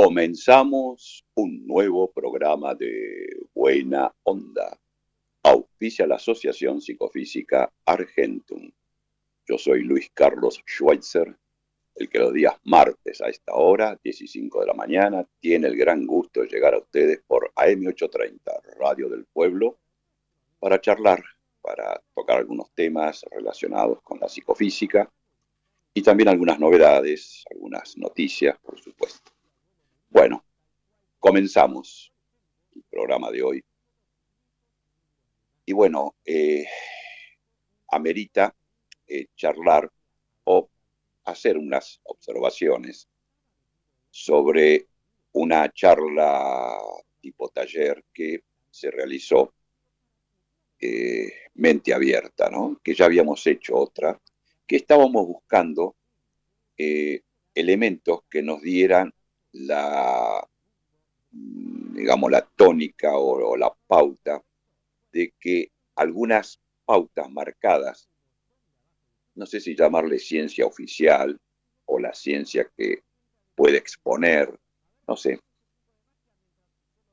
[0.00, 4.78] Comenzamos un nuevo programa de Buena Onda.
[5.42, 8.70] Auspicia la Asociación Psicofísica Argentum.
[9.44, 11.36] Yo soy Luis Carlos Schweitzer,
[11.96, 14.24] el que los días martes a esta hora, 15
[14.60, 18.38] de la mañana, tiene el gran gusto de llegar a ustedes por AM830,
[18.78, 19.80] Radio del Pueblo,
[20.60, 21.24] para charlar,
[21.60, 25.10] para tocar algunos temas relacionados con la psicofísica
[25.92, 29.32] y también algunas novedades, algunas noticias, por supuesto.
[30.10, 30.42] Bueno,
[31.18, 32.12] comenzamos
[32.74, 33.64] el programa de hoy.
[35.66, 36.66] Y bueno, eh,
[37.90, 38.54] amerita
[39.06, 39.92] eh, charlar
[40.44, 40.70] o
[41.24, 43.06] hacer unas observaciones
[44.10, 44.86] sobre
[45.32, 46.78] una charla
[47.20, 49.52] tipo taller que se realizó
[50.80, 52.80] eh, mente abierta, ¿no?
[52.82, 54.18] que ya habíamos hecho otra,
[54.66, 55.96] que estábamos buscando
[57.54, 59.12] elementos que nos dieran
[59.58, 60.46] la,
[61.30, 64.42] digamos, la tónica o, o la pauta
[65.12, 68.08] de que algunas pautas marcadas,
[69.34, 71.38] no sé si llamarle ciencia oficial
[71.86, 73.02] o la ciencia que
[73.54, 74.58] puede exponer,
[75.06, 75.40] no sé,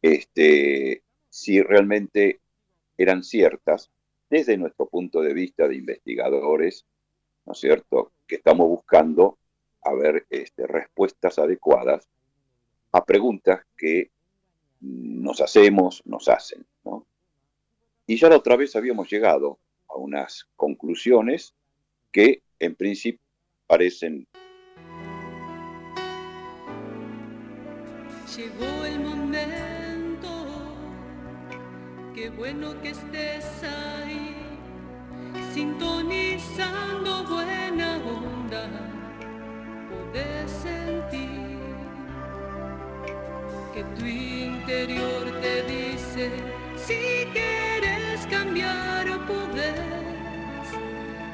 [0.01, 2.39] este, si realmente
[2.97, 3.89] eran ciertas
[4.29, 6.85] desde nuestro punto de vista de investigadores,
[7.45, 9.37] ¿no es cierto?, que estamos buscando
[9.83, 12.07] a ver este, respuestas adecuadas
[12.95, 14.09] a preguntas que
[14.79, 17.05] nos hacemos, nos hacen, ¿no?
[18.07, 21.53] Y ya la otra vez habíamos llegado a unas conclusiones
[22.09, 23.19] que en principio
[23.67, 24.25] parecen
[28.37, 30.29] Llegó el momento,
[32.13, 34.35] qué bueno que estés ahí,
[35.53, 38.69] sintonizando buena onda,
[39.89, 40.84] podés sentir
[43.75, 46.31] que tu interior te dice,
[46.77, 50.67] si quieres cambiar o podés,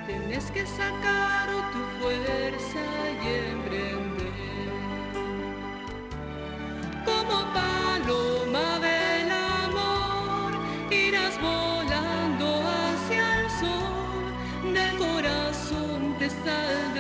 [0.08, 2.84] tienes que sacar tu fuerza
[3.24, 4.34] y emprender.
[7.06, 9.32] Como paloma del
[9.62, 10.52] amor,
[10.90, 16.91] irás volando hacia el sol, del corazón te saldrán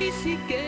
[0.00, 0.67] y si quieres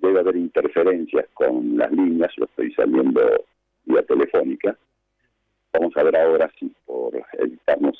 [0.00, 3.20] debe haber interferencias con las líneas, lo estoy saliendo
[3.84, 4.76] vía telefónica.
[5.72, 7.96] Vamos a ver ahora si por evitarnos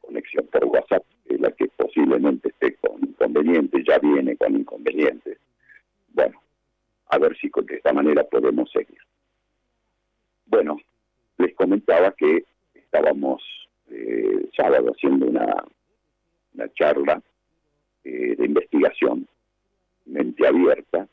[0.00, 5.38] conexión por WhatsApp, la que posiblemente esté con inconveniente, ya viene con inconvenientes.
[6.12, 6.40] Bueno,
[7.08, 8.98] a ver si de esta manera podemos seguir.
[10.46, 10.78] Bueno,
[11.36, 12.44] les comentaba que
[12.74, 13.42] estábamos
[13.90, 15.64] eh, sábado haciendo una
[16.58, 17.22] una charla
[18.04, 19.26] eh, de investigación,
[20.06, 21.06] mente abierta,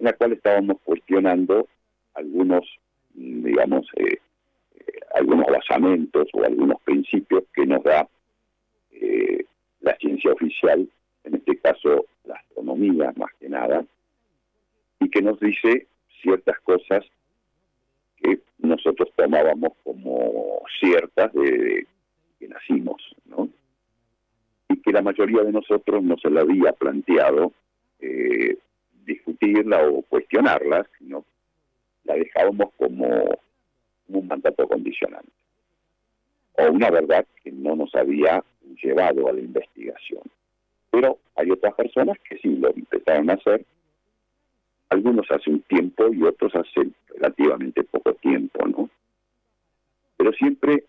[0.00, 1.68] en la cual estábamos cuestionando
[2.14, 2.66] algunos,
[3.14, 4.18] digamos, eh,
[4.74, 8.08] eh, algunos basamentos o algunos principios que nos da
[9.80, 10.86] la ciencia oficial,
[11.24, 13.84] en este caso la astronomía más que nada,
[14.98, 15.86] y que nos dice
[16.20, 17.04] ciertas cosas
[18.16, 21.86] que nosotros tomábamos como ciertas de
[22.38, 23.48] que nacimos, ¿no?
[24.70, 27.52] y que la mayoría de nosotros no se la había planteado
[28.00, 28.56] eh,
[29.10, 31.24] discutirla o cuestionarla, sino
[32.04, 33.40] la dejábamos como,
[34.08, 35.30] un mandato condicionante
[36.54, 38.42] o una verdad que no nos había
[38.82, 40.22] llevado a la investigación.
[40.90, 43.64] Pero hay otras personas que sí lo empezaron a hacer,
[44.88, 48.90] algunos hace un tiempo y otros hace relativamente poco tiempo, ¿no?
[50.16, 50.84] Pero siempre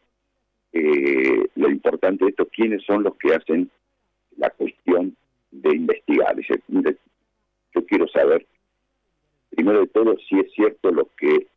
[0.73, 3.69] eh, lo importante de esto, quiénes son los que hacen
[4.38, 5.15] la cuestión
[5.51, 6.35] de investigar.
[6.35, 6.59] Dice,
[7.73, 8.45] yo quiero saber,
[9.50, 11.47] primero de todo, si es cierto lo que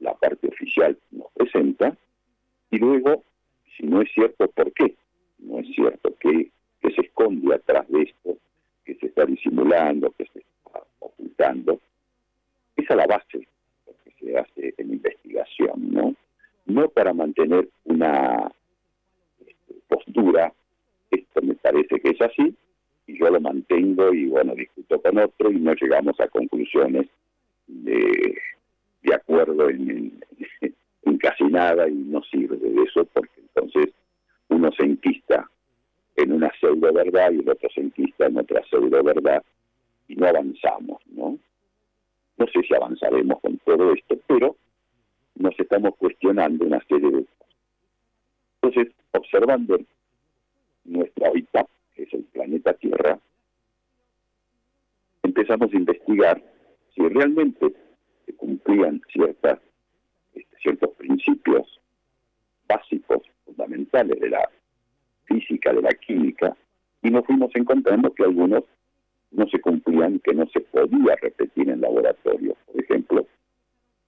[0.00, 1.96] la parte oficial nos presenta,
[2.70, 3.22] y luego,
[3.76, 4.94] si no es cierto, ¿por qué?
[5.38, 8.36] No es cierto, que se esconde atrás de esto?
[8.84, 10.10] que se está disimulando?
[10.10, 11.80] que se está ocultando?
[12.76, 13.48] Esa es la base de
[13.86, 16.14] lo que se hace en investigación, ¿no?
[16.66, 18.50] no para mantener una
[19.40, 20.52] este, postura,
[21.10, 22.54] esto me parece que es así,
[23.06, 27.06] y yo lo mantengo y bueno, discuto con otro y no llegamos a conclusiones
[27.66, 28.34] de,
[29.14, 30.20] acuerdo en,
[31.02, 33.94] en, casi nada y no sirve de eso porque entonces
[34.48, 35.48] uno se enquista
[36.16, 39.42] en una pseudo verdad y el otro se enquista en otra pseudo verdad
[40.08, 41.38] y no avanzamos, ¿no?
[42.36, 44.56] No sé si avanzaremos con todo esto, pero
[45.36, 47.56] nos estamos cuestionando una serie de cosas.
[48.60, 49.78] Entonces, observando
[50.84, 53.18] nuestro hábitat, es el planeta Tierra,
[55.22, 56.42] empezamos a investigar
[56.94, 57.74] si realmente
[58.26, 59.58] se cumplían ciertas,
[60.34, 61.80] este, ciertos principios
[62.68, 64.48] básicos, fundamentales de la
[65.24, 66.56] física, de la química,
[67.02, 68.64] y nos fuimos encontrando que algunos
[69.30, 72.56] no se cumplían, que no se podía repetir en laboratorio.
[72.66, 73.26] Por ejemplo,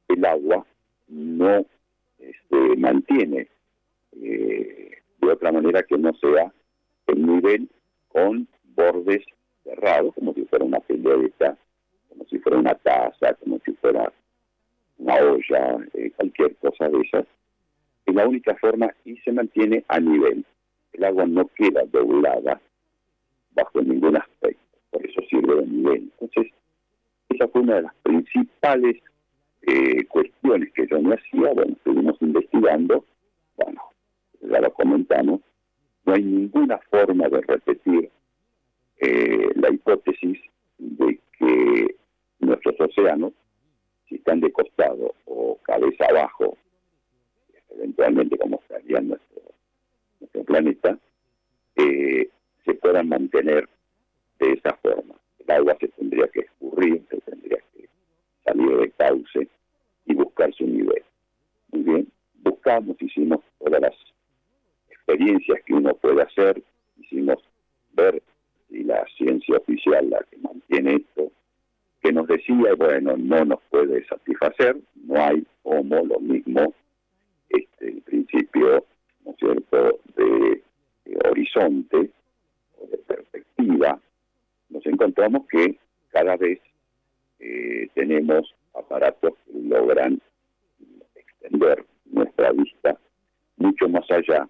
[0.08, 0.64] el agua
[1.08, 1.66] no
[2.18, 3.48] este, mantiene
[4.12, 6.52] eh, de otra manera que no sea
[7.08, 7.68] el nivel
[8.08, 9.24] con bordes
[9.64, 11.56] cerrados, como si fuera una pelota,
[12.08, 14.12] como si fuera una taza, como si fuera
[14.98, 17.26] una olla, eh, cualquier cosa de esas.
[18.06, 20.44] Es la única forma y se mantiene a nivel.
[20.92, 22.60] El agua no queda doblada
[23.52, 26.12] bajo ningún aspecto, por eso sirve de nivel.
[26.20, 26.52] Entonces,
[27.30, 29.02] esa fue una de las principales
[29.62, 33.04] eh, cuestiones que yo me hacía, bueno, estuvimos investigando,
[33.56, 33.82] bueno,
[34.40, 35.40] ya lo comentamos,
[36.06, 38.10] no hay ninguna forma de repetir
[38.98, 40.38] eh, la hipótesis
[40.78, 41.96] de que
[42.38, 43.32] nuestros océanos,
[44.08, 46.56] si están de costado o cabeza abajo,
[47.70, 49.42] eventualmente como estaría nuestro,
[50.20, 50.96] nuestro planeta,
[51.74, 52.30] eh,
[52.64, 53.68] se puedan mantener
[54.38, 55.16] de esa forma.
[55.40, 57.88] El agua se tendría que escurrir, se tendría que
[58.44, 59.48] salir de cauce
[60.04, 61.02] y buscar su nivel.
[61.72, 63.94] Muy bien, buscamos, hicimos todas las
[65.06, 66.62] experiencias que uno puede hacer,
[66.98, 67.36] hicimos
[67.92, 68.22] ver
[68.68, 71.30] si la ciencia oficial, la que mantiene esto,
[72.02, 76.74] que nos decía, bueno, no nos puede satisfacer, no hay como lo mismo,
[77.48, 78.84] este, el principio,
[79.24, 80.62] ¿no es cierto?, de,
[81.30, 82.10] horizonte
[82.78, 83.98] o de perspectiva,
[84.70, 85.78] nos encontramos que
[86.10, 86.60] cada vez
[87.38, 90.20] eh, tenemos aparatos que logran
[91.14, 92.98] extender nuestra vista
[93.56, 94.48] mucho más allá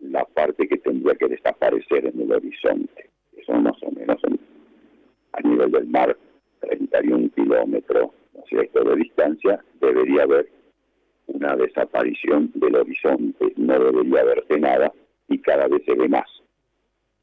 [0.00, 4.18] la parte que tendría que desaparecer en el horizonte, que son más o menos
[5.32, 6.16] a nivel del mar
[6.60, 10.48] 31 kilómetros, ¿no cierto?, de distancia, debería haber
[11.26, 14.92] una desaparición del horizonte, no debería verse nada
[15.28, 16.26] y cada vez se ve más.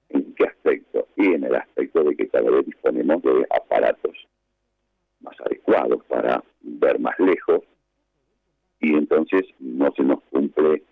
[0.09, 1.07] ¿En qué aspecto?
[1.15, 4.27] Y en el aspecto de que cada vez disponemos de aparatos
[5.21, 7.61] más adecuados para ver más lejos
[8.79, 10.83] y entonces no se nos cumple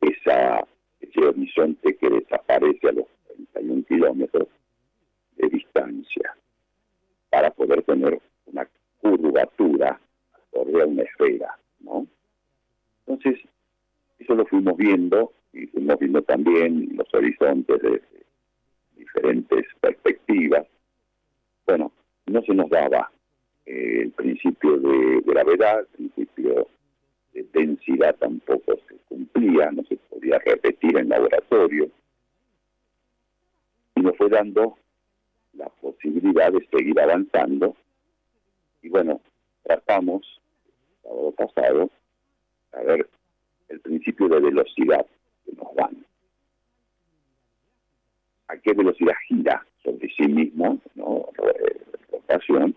[0.00, 0.64] esa,
[1.02, 3.06] ese horizonte que desaparece a los
[3.52, 4.48] 31 kilómetros
[5.36, 6.36] de distancia
[7.30, 8.68] para poder tener una
[9.00, 10.00] curvatura
[10.52, 12.06] sobre una esfera, ¿no?
[13.06, 13.40] Entonces,
[14.18, 18.02] eso lo fuimos viendo y fuimos viendo también los horizontes de
[18.96, 20.66] diferentes perspectivas.
[21.66, 21.92] Bueno,
[22.26, 23.10] no se nos daba
[23.66, 26.68] eh, el principio de gravedad, el principio
[27.32, 31.90] de densidad tampoco se cumplía, no se podía repetir en laboratorio.
[33.94, 34.76] Y nos fue dando
[35.54, 37.76] la posibilidad de seguir avanzando.
[38.82, 39.20] Y bueno,
[39.62, 40.40] tratamos,
[41.02, 41.90] sábado pasado,
[42.72, 43.08] a ver
[43.68, 45.06] el principio de velocidad
[45.44, 46.04] que nos dan.
[48.48, 51.26] ¿A qué velocidad gira sobre sí mismo, ¿no?
[52.10, 52.74] rotación,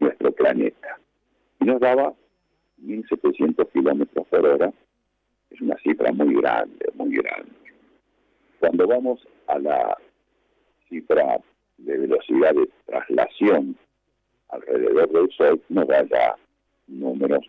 [0.00, 0.98] nuestro planeta?
[1.60, 2.14] Y nos daba
[2.84, 4.72] 1.700 kilómetros por hora.
[5.50, 7.52] Es una cifra muy grande, muy grande.
[8.58, 9.96] Cuando vamos a la
[10.88, 11.40] cifra
[11.78, 13.76] de velocidad de traslación
[14.48, 16.34] alrededor del Sol, nos da ya
[16.86, 17.44] números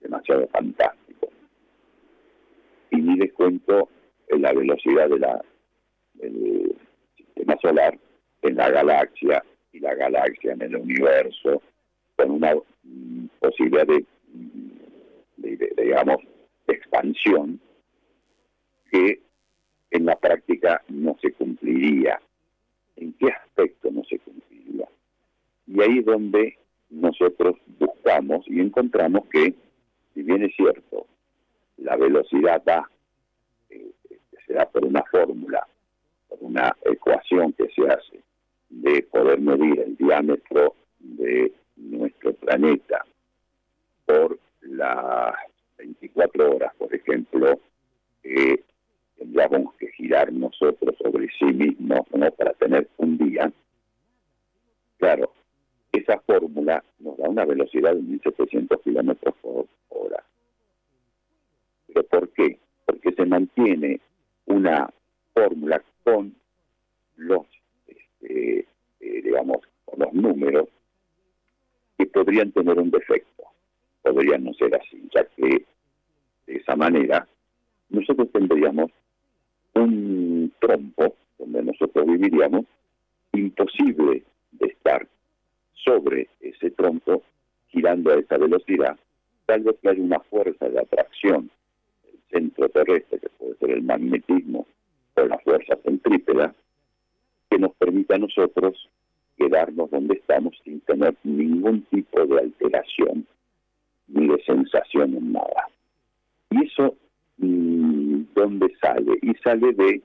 [0.00, 1.30] demasiado fantásticos.
[2.90, 3.88] Y ni les cuento
[4.28, 5.18] la velocidad de
[6.14, 6.76] del
[7.16, 7.98] sistema solar
[8.42, 9.42] en la galaxia
[9.72, 11.62] y la galaxia en el universo,
[12.16, 14.04] con una mm, posibilidad de,
[15.36, 16.18] digamos,
[16.66, 17.60] expansión
[18.90, 19.20] que
[19.90, 22.20] en la práctica no se cumpliría.
[22.96, 24.88] ¿En qué aspecto no se cumpliría?
[25.66, 26.58] Y ahí es donde
[26.90, 29.54] nosotros buscamos y encontramos que
[30.14, 31.06] si bien es cierto,
[31.78, 32.88] la velocidad da,
[33.70, 33.90] eh,
[34.46, 35.66] se da por una fórmula,
[36.28, 38.20] por una ecuación que se hace
[38.68, 43.04] de poder medir el diámetro de nuestro planeta
[44.06, 45.34] por las
[45.78, 47.60] 24 horas, por ejemplo,
[48.22, 48.64] que
[49.18, 52.30] tendríamos que girar nosotros sobre sí mismos ¿no?
[52.32, 53.52] para tener un día.
[54.98, 55.32] Claro,
[55.92, 60.24] esa fórmula nos da una velocidad de 1.700 kilómetros por hora.
[61.86, 62.58] ¿Pero por qué?
[62.86, 64.00] Porque se mantiene
[64.46, 64.88] una
[65.34, 66.34] fórmula con
[67.16, 67.46] los,
[67.86, 68.66] este,
[69.00, 70.68] eh, digamos, con los números
[71.98, 73.28] que podrían tener un defecto,
[74.02, 75.64] podrían no ser así, ya que
[76.46, 77.26] de esa manera
[77.88, 78.90] nosotros tendríamos
[79.74, 82.66] un trompo donde nosotros viviríamos
[83.32, 85.06] imposible de estar
[85.74, 87.22] sobre ese tronco
[87.68, 88.98] girando a esa velocidad,
[89.46, 91.50] tal vez que haya una fuerza de atracción
[92.04, 94.66] del centro terrestre, que puede ser el magnetismo
[95.14, 96.54] o la fuerza centrípeta,
[97.50, 98.88] que nos permita a nosotros
[99.36, 103.26] quedarnos donde estamos sin tener ningún tipo de alteración
[104.08, 105.68] ni de sensación en nada.
[106.50, 106.94] Y eso,
[107.38, 109.18] mm, ¿dónde sale?
[109.22, 110.02] Y sale de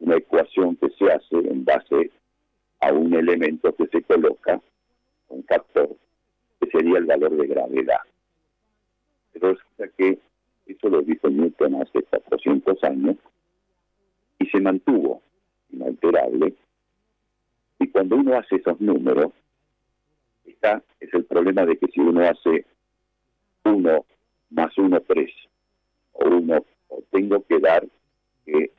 [0.00, 2.10] una ecuación que se hace en base
[2.80, 4.60] a un elemento que se coloca
[5.28, 5.88] un factor
[6.60, 8.00] que sería el valor de gravedad.
[9.32, 10.18] Pero resulta que
[10.66, 13.16] eso lo dijo Newton hace 400 años
[14.38, 15.22] y se mantuvo
[15.70, 16.54] inalterable.
[17.78, 19.32] Y cuando uno hace esos números,
[20.44, 22.66] está, es el problema de que si uno hace
[23.72, 24.04] 1
[24.50, 25.30] más 1, 3,
[26.12, 27.86] o 1, o tengo que dar
[28.44, 28.72] que,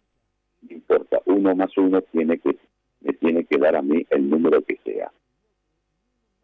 [0.63, 2.57] no importa, 1 más 1 tiene que,
[3.01, 5.11] me tiene que dar a mí el número que sea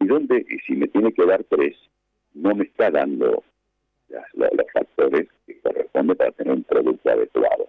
[0.00, 1.76] y donde y si me tiene que dar tres,
[2.34, 3.42] no me está dando
[4.08, 7.68] los factores que corresponden para tener un producto adecuado.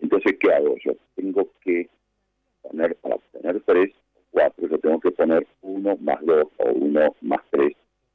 [0.00, 0.76] Entonces, ¿qué hago?
[0.84, 1.88] Yo tengo que
[2.62, 3.92] poner, para obtener tres,
[4.30, 7.74] cuatro, yo tengo que poner uno más dos o uno más tres,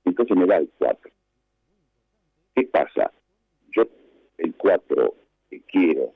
[0.09, 1.11] entonces me da el cuatro.
[2.55, 3.11] ¿Qué pasa?
[3.71, 3.83] Yo
[4.37, 5.15] el cuatro
[5.49, 6.13] que quiero,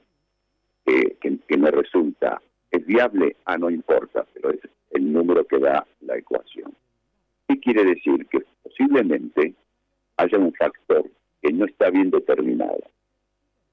[0.85, 4.59] que, que me resulta, es viable, ah, no importa, pero es
[4.91, 6.73] el número que da la ecuación.
[7.47, 8.25] ¿Qué quiere decir?
[8.27, 9.53] Que posiblemente
[10.17, 11.09] haya un factor
[11.41, 12.81] que no está bien determinado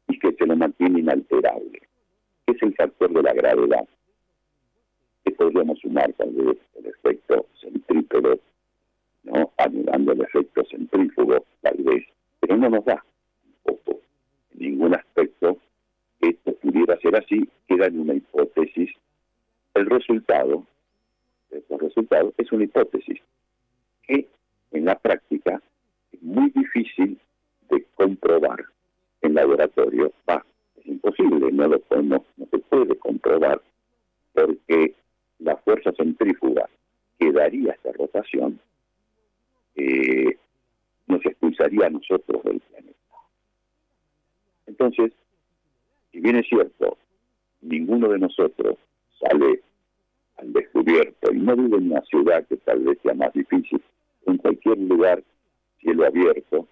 [0.09, 1.81] y que se lo mantiene inalterable,
[2.47, 3.89] es el factor de la gravedad,
[5.25, 8.39] que podríamos sumar tal vez el efecto centrípedo,
[9.25, 9.53] ¿no?
[9.57, 12.05] anulando el efecto centrífugo, tal vez,
[12.41, 13.05] pero no nos da
[13.65, 14.01] tampoco
[14.53, 15.59] en ningún aspecto
[16.21, 18.91] que esto pudiera ser así, queda en una hipótesis.
[19.75, 20.67] El resultado
[21.81, 23.21] resultado es una hipótesis
[24.07, 24.27] que
[24.73, 25.61] en la práctica
[26.13, 27.19] es muy difícil
[27.71, 28.65] de comprobar
[29.23, 30.13] en laboratorio.
[30.29, 30.45] Va,
[30.77, 33.61] es imposible, no lo podemos, no se puede comprobar
[34.33, 34.95] porque
[35.39, 36.69] la fuerza centrífuga
[37.19, 38.61] que daría esta rotación
[41.07, 42.99] nos expulsaría a nosotros del planeta.
[44.67, 45.13] Entonces,
[46.13, 46.97] si bien es cierto,
[47.61, 48.77] ninguno de nosotros
[49.19, 49.61] sale
[50.39, 53.83] al descubierto, y no vive en una ciudad que tal vez sea más difícil,
[54.27, 55.23] en cualquier lugar,
[55.81, 56.67] cielo abierto,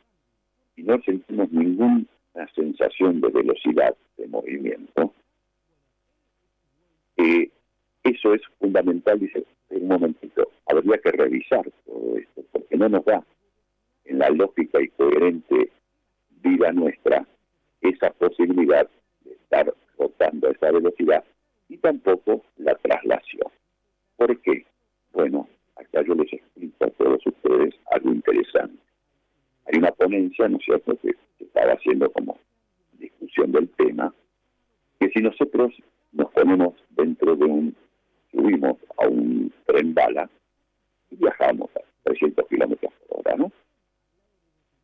[0.76, 2.06] y no sentimos ninguna
[2.54, 5.12] sensación de velocidad de movimiento,
[7.16, 7.50] eh,
[8.04, 13.24] eso es fundamental, dice, un momentito, habría que revisar todo esto, porque no nos da
[14.04, 15.70] en la lógica y coherente
[16.42, 17.26] vida nuestra
[17.80, 18.88] esa posibilidad
[19.24, 21.24] de estar rotando a esa velocidad
[21.68, 23.48] y tampoco la traslación.
[24.16, 24.64] ¿Por qué?
[25.12, 28.78] Bueno, acá yo les explico a todos ustedes algo interesante.
[29.66, 32.38] Hay una ponencia, ¿no es cierto?, que se estaba haciendo como
[32.98, 34.14] discusión del tema,
[34.98, 35.72] que si nosotros
[36.12, 37.76] nos ponemos dentro de un,
[38.30, 40.28] subimos a un tren bala
[41.10, 43.52] y viajamos a 300 kilómetros por hora, ¿no?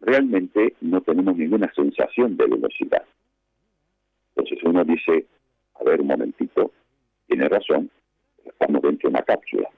[0.00, 3.04] Realmente no tenemos ninguna sensación de velocidad.
[4.34, 5.26] Entonces uno dice,
[5.80, 6.72] a ver un momentito,
[7.26, 7.90] tiene razón,
[8.44, 9.68] estamos dentro de una cápsula.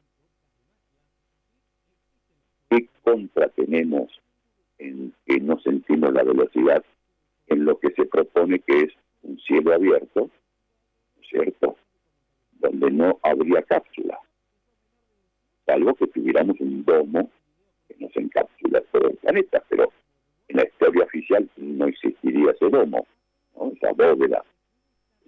[2.71, 4.11] ¿Qué contra tenemos
[4.79, 6.85] en que no sentimos la velocidad
[7.47, 8.93] en lo que se propone que es
[9.23, 10.31] un cielo abierto,
[11.29, 11.76] ¿cierto?
[12.67, 14.19] Donde no habría cápsula,
[15.67, 17.31] salvo que tuviéramos un domo
[17.87, 19.93] que nos encapsula todo el planeta, pero
[20.49, 23.07] en la historia oficial no existiría ese domo,
[23.55, 23.71] ¿no?
[23.71, 24.43] esa bóveda,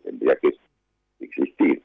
[0.02, 0.52] tendría que
[1.20, 1.80] existir.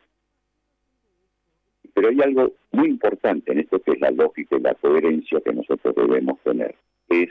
[1.93, 5.54] Pero hay algo muy importante en esto que es la lógica y la coherencia que
[5.54, 6.75] nosotros debemos tener.
[7.10, 7.30] Es,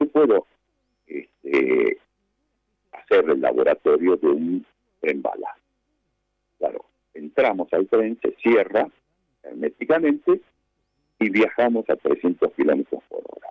[0.00, 0.46] yo puedo
[1.06, 1.98] este,
[2.92, 4.66] hacer el laboratorio de un
[5.00, 5.22] tren.
[6.58, 8.88] Claro, entramos al tren, se cierra
[9.42, 10.40] herméticamente
[11.18, 13.48] y viajamos a 300 kilómetros por hora.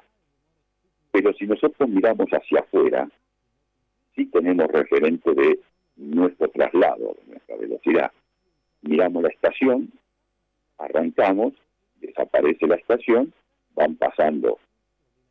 [1.12, 3.10] Pero si nosotros miramos hacia afuera,
[4.16, 5.60] sí tenemos referente de
[5.96, 8.12] nuestro traslado, de nuestra velocidad
[8.82, 9.92] miramos la estación,
[10.78, 11.54] arrancamos,
[12.00, 13.34] desaparece la estación,
[13.76, 14.60] van pasando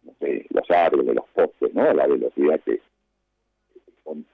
[0.03, 1.83] no sé, los árboles, los postes, ¿no?
[1.83, 2.81] A la velocidad que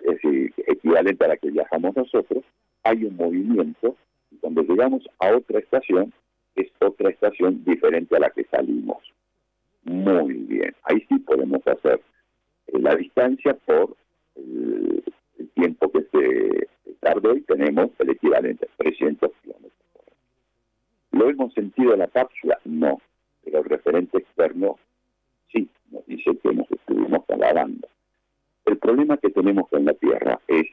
[0.00, 0.20] es
[0.66, 2.44] equivalente a la que viajamos nosotros,
[2.84, 3.96] hay un movimiento
[4.30, 6.12] y cuando llegamos a otra estación,
[6.54, 8.98] es otra estación diferente a la que salimos.
[9.84, 12.00] Muy bien, ahí sí podemos hacer
[12.68, 13.96] eh, la distancia por
[14.36, 15.02] el,
[15.38, 16.68] el tiempo que se
[17.02, 19.72] tarde y tenemos el equivalente a 300 kilómetros.
[21.10, 22.58] ¿Lo hemos sentido en la cápsula?
[22.64, 23.00] No,
[23.44, 24.78] pero el referente externo
[25.52, 27.88] sí nos dice que nos estuvimos trasladando.
[28.64, 30.66] El problema que tenemos en la Tierra es,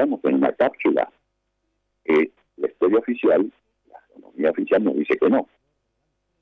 [0.00, 1.12] estamos en una cápsula
[2.06, 3.52] que la historia oficial,
[3.90, 5.46] la astronomía oficial nos dice que no.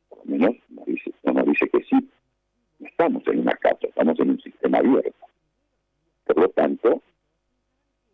[0.09, 2.09] Por lo menos nos dice, no nos dice que sí.
[2.79, 5.27] No estamos en una cápsula, estamos en un sistema abierto.
[6.25, 7.03] Por lo tanto,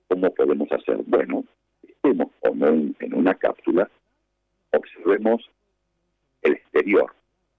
[0.09, 0.99] ¿Cómo podemos hacer?
[1.07, 1.45] Bueno,
[1.83, 3.91] estemos como en una cápsula,
[4.73, 5.51] observemos
[6.43, 7.13] el exterior.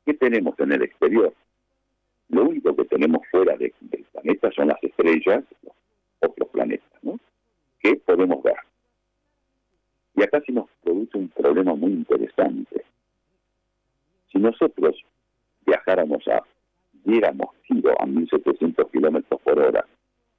[0.06, 1.34] ¿Qué tenemos en el exterior?
[2.30, 3.74] Lo único que tenemos fuera del
[4.12, 5.74] planeta son las estrellas, los
[6.22, 6.85] otros planetas,
[7.86, 8.56] ¿Qué podemos ver?
[10.16, 12.84] Y acá se nos produce un problema muy interesante.
[14.32, 14.96] Si nosotros
[15.68, 16.42] viajáramos a,
[17.04, 19.86] diéramos giro a 1700 kilómetros por hora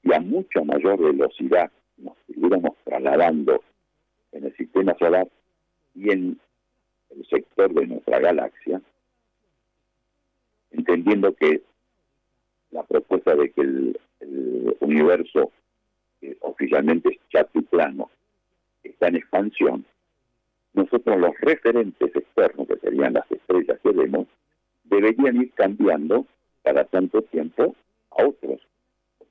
[0.03, 3.63] y a mucha mayor velocidad nos estuviéramos trasladando
[4.33, 5.29] en el sistema solar
[5.95, 6.41] y en
[7.11, 8.83] el sector de nuestra galaxia,
[10.73, 11.63] entendiendo que
[12.73, 13.97] la propuesta de que el,
[14.81, 15.53] universo
[16.41, 18.11] oficialmente es chatiplano
[18.83, 19.85] está en expansión,
[20.73, 24.29] nosotros los referentes externos, que serían las estrellas que vemos,
[24.85, 26.25] deberían ir cambiando
[26.63, 27.75] cada tanto tiempo
[28.13, 28.61] a otros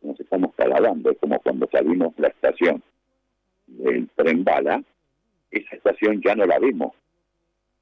[0.05, 2.81] nos estamos trasladando, es como cuando salimos la estación
[3.67, 4.83] del tren bala,
[5.51, 6.93] esa estación ya no la vemos.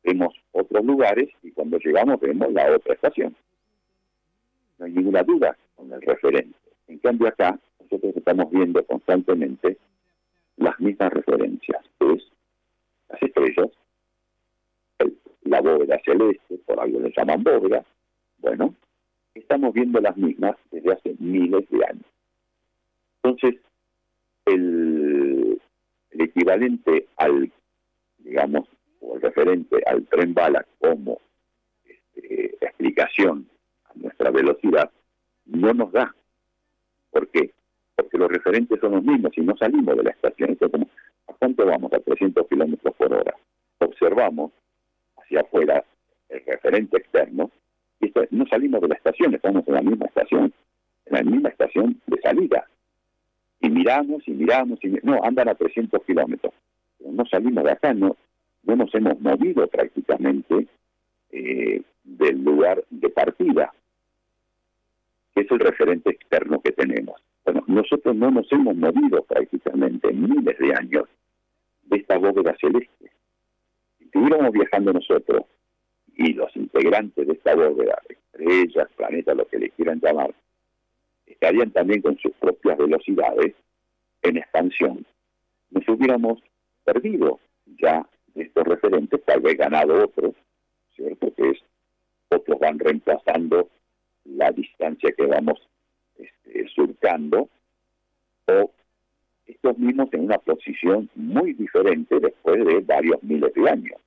[0.04, 3.36] Vemos otros lugares y cuando llegamos vemos la otra estación.
[4.78, 6.58] No hay ninguna duda con el referente.
[6.88, 7.60] En cambio acá
[7.94, 9.78] nosotros estamos viendo constantemente
[10.58, 12.24] las mismas referencias, es
[13.10, 13.70] las estrellas,
[15.44, 17.86] la bóveda celeste, por algo le llaman bóveda,
[18.40, 18.74] bueno,
[19.36, 22.06] estamos viendo las mismas desde hace miles de años.
[23.22, 23.62] Entonces,
[24.46, 25.62] el,
[26.12, 27.52] equivalente al,
[28.20, 28.68] digamos,
[29.02, 31.20] o el referente al tren bala como
[31.86, 33.48] este, explicación
[33.86, 34.90] a nuestra velocidad,
[35.46, 36.16] no nos da.
[37.12, 37.52] ¿Por qué?
[37.96, 40.56] Porque los referentes son los mismos y no salimos de la estación.
[40.56, 40.90] como,
[41.28, 41.94] ¿a cuánto vamos?
[41.94, 43.36] A 300 kilómetros por hora.
[43.80, 44.52] Observamos
[45.18, 45.84] hacia afuera
[46.30, 47.52] el referente externo
[48.00, 50.54] y no salimos de la estación, estamos en la misma estación,
[51.06, 52.68] en la misma estación de salida.
[53.62, 56.54] Y miramos y miramos y no, andan a 300 kilómetros.
[57.00, 58.18] no salimos de acá, no,
[58.64, 60.68] no nos hemos movido prácticamente
[61.32, 63.74] eh, del lugar de partida,
[65.34, 67.22] que es el referente externo que tenemos.
[67.46, 71.04] Bueno, nosotros no nos hemos movido prácticamente en miles de años
[71.84, 73.12] de esta bóveda celeste.
[73.98, 75.44] Si estuviéramos viajando nosotros
[76.16, 80.34] y los integrantes de esta bóveda, estrellas, planetas, lo que le quieran llamar,
[81.26, 83.54] estarían también con sus propias velocidades
[84.22, 85.06] en expansión,
[85.72, 86.40] nos hubiéramos
[86.86, 90.34] perdido ya estos referentes, tal vez ganado otros,
[90.96, 91.34] ¿cierto?
[91.36, 91.58] Que es,
[92.30, 93.70] otros van reemplazando
[94.26, 95.60] la distancia que vamos
[96.17, 97.49] este, surcando,
[98.47, 98.71] o
[99.45, 103.99] estos mismos en una posición muy diferente después de varios miles de años.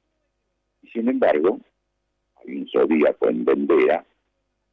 [0.82, 1.60] Y sin embargo,
[2.36, 4.04] hay un zodíaco en Vendera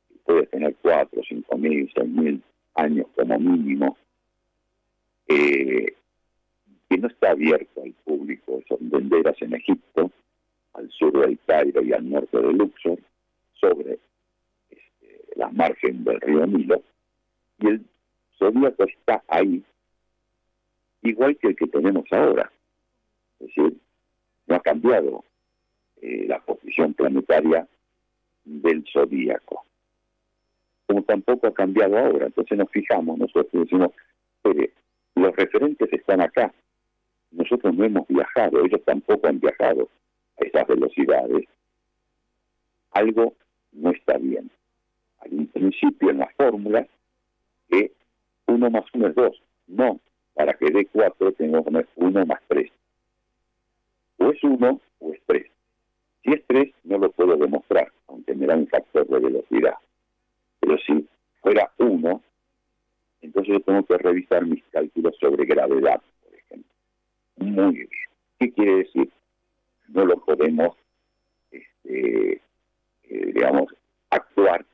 [0.10, 2.42] que puede tener cuatro, cinco mil, seis mil
[2.76, 3.98] años como mínimo,
[5.28, 5.94] eh,
[6.90, 10.12] que no está abierto al público, son venderas en Egipto,
[10.74, 13.00] al sur del Cairo y al norte de Luxor,
[13.54, 14.00] sobre
[14.70, 16.82] este, la margen del río Nilo,
[17.60, 17.86] y el
[18.38, 19.64] zodíaco está ahí,
[21.02, 22.52] igual que el que tenemos ahora.
[23.40, 23.78] Es decir,
[24.48, 25.24] no ha cambiado
[26.02, 27.68] eh, la posición planetaria
[28.44, 29.64] del zodíaco.
[30.86, 32.26] Como tampoco ha cambiado ahora.
[32.28, 33.92] Entonces nos fijamos, nosotros decimos,
[35.16, 36.54] los referentes están acá,
[37.32, 39.90] nosotros no hemos viajado, ellos tampoco han viajado
[40.40, 41.48] a esas velocidades.
[42.92, 43.34] Algo
[43.72, 44.52] no está bien.
[45.20, 46.86] Hay principio en la fórmula
[47.74, 47.92] que
[48.48, 49.44] 1 más 1 es 2.
[49.68, 50.00] No,
[50.34, 52.72] para que dé 4 tengo que poner 1 más 3.
[54.18, 55.48] O es 1 o es 3.
[56.24, 59.76] Si es 3 no lo puedo demostrar, aunque me da un factor de velocidad.
[60.60, 61.08] Pero si
[61.42, 62.22] fuera 1,
[63.22, 66.02] entonces yo tengo que revisar mis cálculos sobre gravedad
[67.44, 67.90] muy bien.
[68.40, 69.10] ¿Qué quiere decir?
[69.90, 70.76] No lo podemos,
[71.52, 73.74] este, eh, digamos,
[74.10, 74.66] actuar,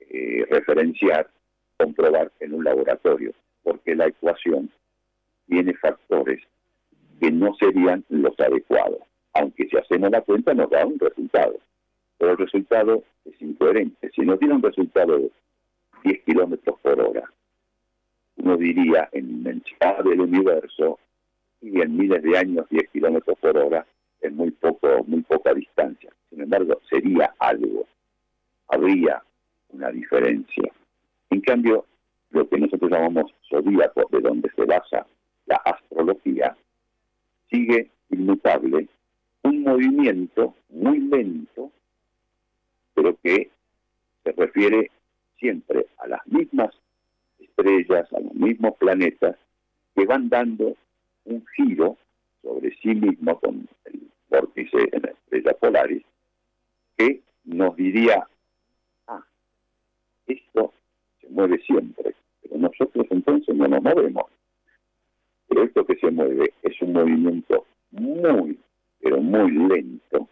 [0.00, 1.28] eh, referenciar,
[1.76, 4.70] comprobar en un laboratorio, porque la ecuación
[5.46, 6.42] tiene factores
[7.20, 9.00] que no serían los adecuados.
[9.34, 11.56] Aunque si hacemos la cuenta nos da un resultado,
[12.18, 14.10] pero el resultado es incoherente.
[14.14, 15.30] Si no tiene un resultado de
[16.04, 17.30] 10 kilómetros por hora,
[18.36, 20.98] uno diría en inmensidad del universo
[21.60, 23.86] y en miles de años 10 kilómetros por hora
[24.20, 26.10] en muy poco muy poca distancia.
[26.30, 27.86] Sin embargo, sería algo,
[28.68, 29.22] habría
[29.70, 30.72] una diferencia.
[31.36, 31.84] En cambio,
[32.30, 35.06] lo que nosotros llamamos zodíaco, de donde se basa
[35.44, 36.56] la astrología,
[37.50, 38.88] sigue inmutable
[39.42, 41.70] un movimiento muy lento,
[42.94, 43.50] pero que
[44.24, 44.90] se refiere
[45.38, 46.74] siempre a las mismas
[47.38, 49.36] estrellas, a los mismos planetas,
[49.94, 50.74] que van dando
[51.26, 51.98] un giro
[52.40, 56.02] sobre sí mismo con el vórtice en la estrella Polaris,
[56.96, 58.26] que nos diría,
[59.06, 59.22] ah,
[60.26, 60.72] esto
[61.30, 64.24] mueve siempre, pero nosotros entonces no nos movemos.
[65.48, 68.58] Pero esto que se mueve es un movimiento muy,
[69.00, 70.28] pero muy lento,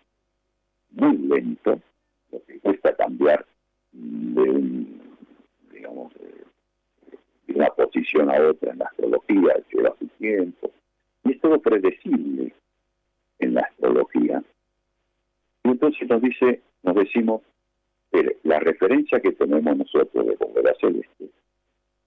[0.90, 1.80] muy lento,
[2.32, 3.44] lo que cuesta cambiar
[3.92, 4.84] de
[5.72, 10.70] digamos, de una posición a otra en la astrología, lleva su tiempo,
[11.24, 12.54] y es todo predecible
[13.38, 14.42] en la astrología.
[15.64, 17.42] Y entonces nos dice, nos decimos,
[18.14, 21.30] que la referencia que tenemos nosotros de bóveda celeste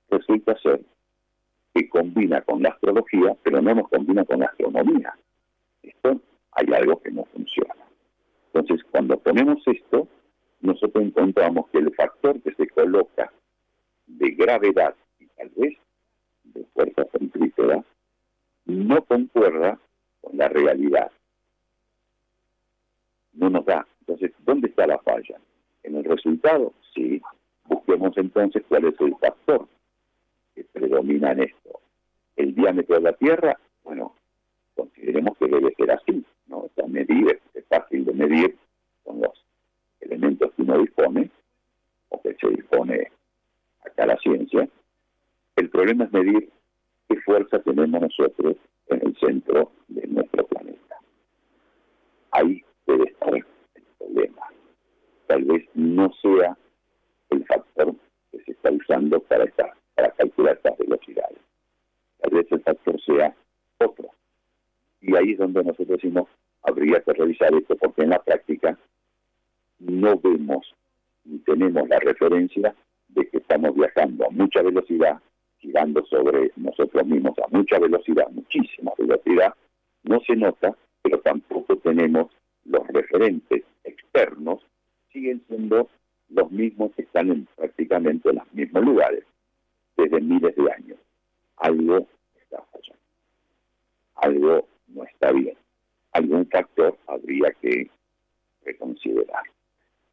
[0.09, 0.79] resulta ser
[1.73, 5.13] que combina con la astrología, pero no nos combina con la astronomía.
[5.83, 6.21] Esto
[6.53, 7.75] hay algo que no funciona.
[8.53, 10.07] Entonces, cuando ponemos esto,
[10.61, 13.29] nosotros encontramos que el factor que se coloca
[14.05, 15.77] de gravedad y tal vez
[16.45, 17.83] de fuerza centrípeta
[18.65, 19.77] no concuerda
[20.21, 21.11] con la realidad.
[23.33, 23.85] No nos da.
[23.99, 25.37] Entonces, ¿dónde está la falla?
[25.87, 26.73] ¿En el resultado?
[26.93, 27.21] Sí.
[27.63, 29.65] Busquemos entonces cuál es el factor
[30.53, 31.79] que predomina en esto.
[32.35, 33.57] ¿El diámetro de la Tierra?
[33.85, 34.13] Bueno,
[34.75, 36.57] consideremos que debe ser así, ¿no?
[36.57, 38.57] O sea, medir, es fácil de medir
[39.05, 39.31] con los
[40.01, 41.31] elementos que uno dispone,
[42.09, 43.09] o que se dispone
[43.85, 44.67] acá la ciencia.
[45.55, 46.49] El problema es medir
[47.07, 50.97] qué fuerza tenemos nosotros en el centro de nuestro planeta.
[52.31, 53.45] ahí debe estar el
[53.97, 54.47] problema.
[55.27, 56.57] Tal vez no sea
[57.29, 57.93] el factor
[58.31, 61.37] que se está usando para, esta, para calcular estas velocidades.
[62.21, 63.35] Tal vez el factor sea
[63.79, 64.09] otro.
[65.01, 66.29] Y ahí es donde nosotros decimos,
[66.63, 68.77] habría que revisar esto, porque en la práctica
[69.79, 70.73] no vemos
[71.25, 72.73] ni tenemos la referencia
[73.09, 75.19] de que estamos viajando a mucha velocidad,
[75.59, 79.53] girando sobre nosotros mismos a mucha velocidad, muchísima velocidad,
[80.03, 82.31] no se nota, pero tampoco tenemos
[82.65, 84.61] los referentes externos,
[85.11, 85.89] siguen siendo
[86.29, 89.23] los mismos que están en prácticamente en los mismos lugares
[89.95, 90.97] desde miles de años.
[91.57, 93.03] Algo está fallando.
[94.15, 95.57] Algo no está bien.
[96.11, 97.89] Algún factor habría que
[98.63, 99.43] reconsiderar.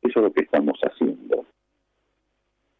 [0.03, 1.47] Eso es lo que estamos haciendo.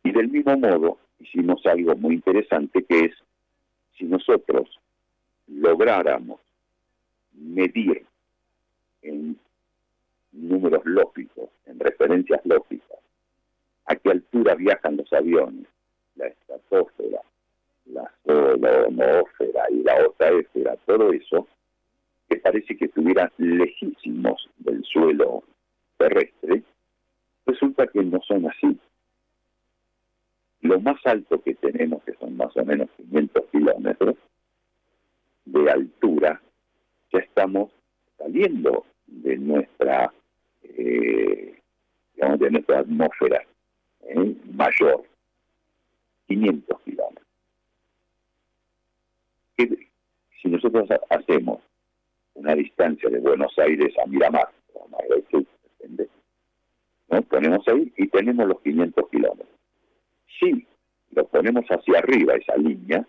[0.03, 3.13] Y del mismo modo, hicimos algo muy interesante que es,
[3.97, 4.69] si nosotros
[5.47, 6.41] lográramos
[7.33, 8.05] medir
[9.03, 9.39] en
[10.33, 12.99] números lógicos, en referencias lógicas,
[13.87, 15.67] a qué altura viajan los aviones,
[16.17, 17.21] la estratosfera,
[17.87, 21.47] la, atmósfera y la otra esfera, todo eso,
[22.29, 25.45] que parece que estuvieran lejísimos del suelo
[25.99, 26.63] terrestre,
[27.47, 28.79] resulta que no son así.
[30.63, 34.17] Lo más alto que tenemos, que son más o menos 500 kilómetros
[35.45, 36.41] de altura,
[37.13, 37.71] ya estamos
[38.25, 40.13] saliendo de nuestra,
[40.63, 41.61] eh,
[42.15, 43.45] digamos, de nuestra atmósfera
[44.01, 44.35] ¿eh?
[44.51, 45.05] mayor,
[46.29, 47.27] 500 kilómetros.
[50.41, 51.61] Si nosotros hacemos
[52.35, 54.49] una distancia de Buenos Aires a Miramar,
[57.09, 57.23] ¿no?
[57.23, 59.49] ponemos ahí y tenemos los 500 kilómetros.
[60.39, 60.67] Si
[61.13, 63.07] lo ponemos hacia arriba, esa línea,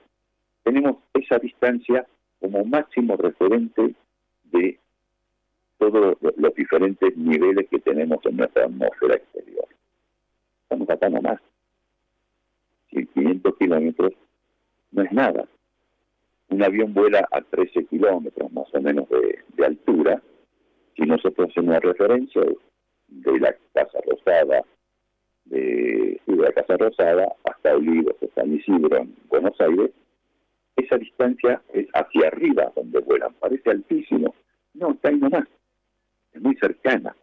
[0.63, 2.05] tenemos esa distancia
[2.39, 3.95] como máximo referente
[4.43, 4.79] de
[5.91, 9.67] todos los diferentes niveles que tenemos en nuestra atmósfera exterior.
[10.63, 11.39] Estamos acá nomás.
[12.89, 14.13] Si 500 kilómetros
[14.91, 15.47] no es nada.
[16.49, 20.21] Un avión vuela a 13 kilómetros más o menos de, altura.
[20.95, 22.41] Si nosotros hacemos referencia
[23.07, 24.63] de la Casa Rosada,
[25.45, 29.91] de, la Casa Rosada hasta Olivos, San Isidro, en Buenos Aires,
[30.75, 34.33] esa distancia es hacia arriba donde vuelan, parece altísimo.
[34.73, 35.47] No, está ahí nomás,
[36.35, 37.15] es muy cercana.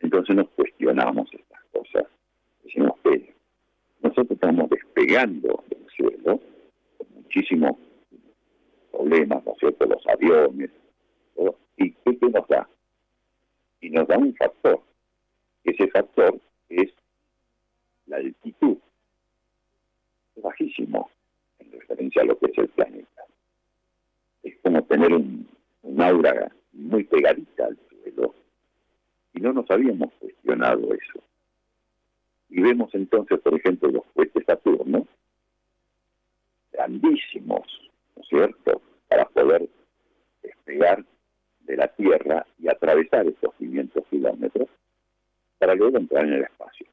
[0.00, 2.06] Entonces nos cuestionamos estas cosas.
[2.62, 3.34] Decimos que
[4.02, 6.40] nosotros estamos despegando del suelo
[6.98, 7.78] con muchísimos
[8.90, 9.86] problemas, ¿no es cierto?
[9.86, 10.70] Los aviones,
[11.76, 12.68] ¿y qué, nos da?
[13.80, 14.80] Y nos da un factor.
[15.62, 16.92] Ese factor es
[18.06, 18.76] la altitud.
[20.36, 21.10] Es bajísimo
[21.70, 23.24] referencia a lo que es el planeta.
[24.42, 25.48] Es como tener un,
[26.00, 28.34] aura muy pegadita al suelo
[29.32, 31.22] y no nos habíamos cuestionado eso.
[32.50, 35.06] Y vemos entonces, por ejemplo, los cohetes Saturno,
[36.72, 37.66] grandísimos,
[38.14, 39.68] ¿no es cierto?, para poder
[40.42, 41.04] despegar
[41.60, 44.68] de la Tierra y atravesar estos 500 kilómetros
[45.58, 46.86] para luego entrar en el espacio.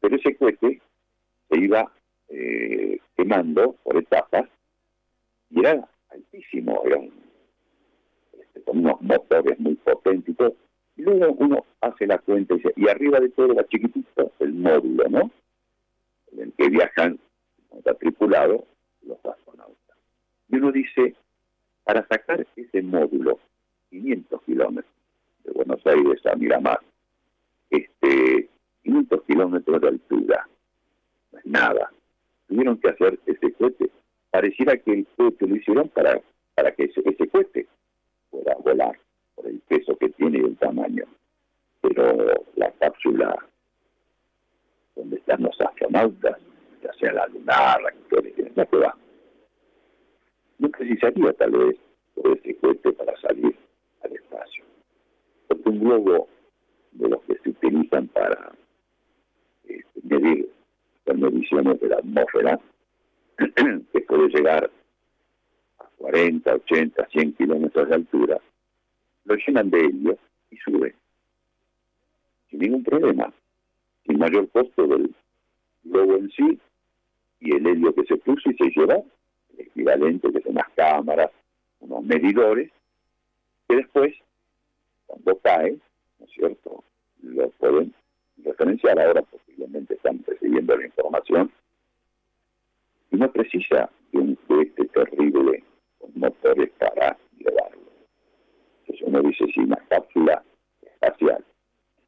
[0.00, 0.80] Pero ese cohete
[1.48, 1.92] se iba
[2.28, 4.48] eh, quemando por etapas
[5.50, 6.98] y era altísimo, era
[8.62, 10.36] este, con unos motores muy potentes
[10.96, 14.52] y luego uno hace la cuenta y dice, y arriba de todo era chiquitito el
[14.52, 15.30] módulo, ¿no?
[16.32, 17.18] En el que viajan,
[17.76, 18.66] está tripulado,
[19.02, 19.96] los astronautas.
[20.50, 21.14] Y uno dice,
[21.84, 23.38] para sacar ese módulo,
[23.90, 24.92] 500 kilómetros
[25.44, 26.80] de Buenos Aires a Miramar,
[27.70, 28.48] este,
[28.82, 30.48] 500 kilómetros de altura,
[31.32, 31.90] no es nada
[32.52, 33.90] tuvieron que hacer ese cohete.
[34.30, 36.20] Pareciera que el cohete lo hicieron para,
[36.54, 37.26] para que ese, ese
[38.32, 38.98] pueda volar
[39.36, 41.04] por el peso que tiene y el tamaño.
[41.82, 43.36] Pero la cápsula
[44.96, 46.38] donde están los astronautas,
[46.82, 48.96] ya sea la lunar, la que la que va,
[50.58, 51.76] no precisaría tal vez
[52.14, 53.56] por ese cohete para salir
[54.02, 54.64] al espacio.
[55.48, 56.28] Porque un globo
[56.92, 58.52] de los que se utilizan para
[59.64, 60.50] este, medir
[61.04, 62.60] con mediciones de la atmósfera,
[63.92, 64.70] que puede llegar
[66.02, 68.40] 40, 80, 100 kilómetros de altura,
[69.24, 70.18] lo llenan de helio
[70.50, 70.96] y sube.
[72.50, 73.32] Sin ningún problema.
[74.04, 75.14] Sin mayor costo del
[75.84, 76.58] globo en sí
[77.38, 79.06] y el helio que se puso y se llevó,
[79.50, 81.30] el equivalente que son unas cámaras,
[81.78, 82.70] unos medidores,
[83.68, 84.12] que después,
[85.06, 85.78] cuando cae,
[86.18, 86.82] ¿no es cierto?,
[87.22, 87.94] lo pueden
[88.38, 91.52] referenciar ahora posiblemente están recibiendo la información
[93.12, 95.71] y no precisa de un cohete terrible con
[96.14, 97.90] motores para llevarlo.
[98.80, 100.42] Entonces uno dice, si una cápsula
[100.82, 101.44] espacial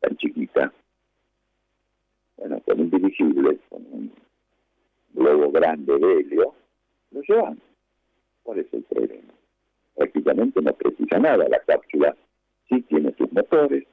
[0.00, 0.72] tan chiquita,
[2.36, 4.12] bueno, con un dirigible, con un
[5.12, 6.54] globo grande de helio,
[7.10, 7.60] lo llevan.
[8.42, 9.32] ¿Cuál es el problema?
[9.94, 11.48] Prácticamente no precisa nada.
[11.48, 12.16] La cápsula
[12.68, 13.84] sí tiene sus motores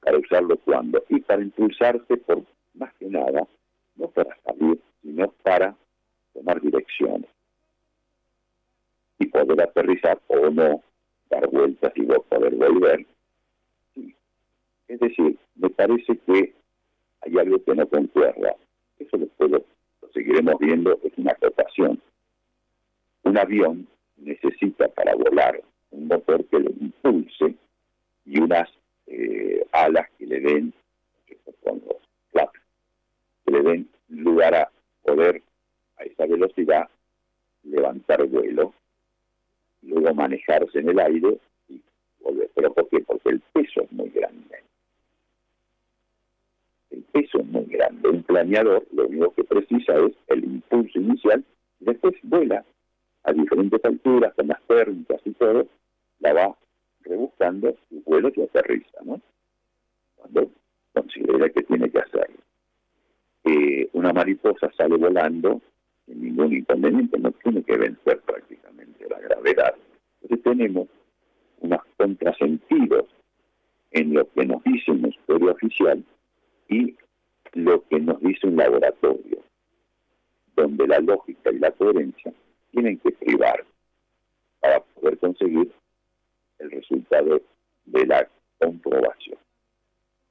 [0.00, 3.46] para usarlo cuando y para impulsarse por más que nada,
[3.96, 5.76] no para salir, sino para
[6.32, 7.28] tomar direcciones
[9.18, 10.82] y poder aterrizar o no,
[11.30, 13.06] dar vueltas y poder volver.
[14.88, 16.54] Es decir, me parece que
[17.20, 18.54] hay algo que no concuerda.
[18.98, 19.64] Eso después lo,
[20.14, 22.00] seguiremos viendo, es una acotación.
[23.24, 27.54] Un avión necesita para volar un motor que lo impulse
[28.24, 28.68] y unas
[29.06, 30.72] eh, alas que le den,
[31.62, 31.96] con los
[32.30, 32.60] flaps,
[33.44, 34.70] que le den lugar a
[35.02, 35.42] poder
[35.98, 36.88] a esa velocidad
[37.64, 38.72] levantar vuelo,
[39.88, 41.38] luego manejarse en el aire.
[42.54, 43.00] ¿Pero por qué?
[43.00, 44.62] Porque el peso es muy grande.
[46.90, 48.08] El peso es muy grande.
[48.08, 51.44] Un planeador lo único que precisa es el impulso inicial
[51.80, 52.64] y después vuela
[53.24, 55.66] a diferentes alturas, con las térmicas y todo,
[56.20, 56.56] la va
[57.02, 59.20] rebuscando y vuelo y aterriza, ¿no?
[60.16, 60.50] Cuando
[60.92, 62.38] considera que tiene que hacerlo.
[63.44, 65.60] Eh, una mariposa sale volando
[66.06, 68.67] sin ningún inconveniente, no tiene que vencer prácticamente
[69.06, 69.74] la gravedad.
[70.22, 70.88] Entonces tenemos
[71.60, 73.06] unos contrasentidos
[73.90, 76.04] en lo que nos dice una historia oficial
[76.68, 76.96] y
[77.54, 79.38] lo que nos dice un laboratorio,
[80.54, 82.32] donde la lógica y la coherencia
[82.70, 83.64] tienen que privar
[84.60, 85.72] para poder conseguir
[86.58, 87.40] el resultado
[87.86, 89.38] de la comprobación.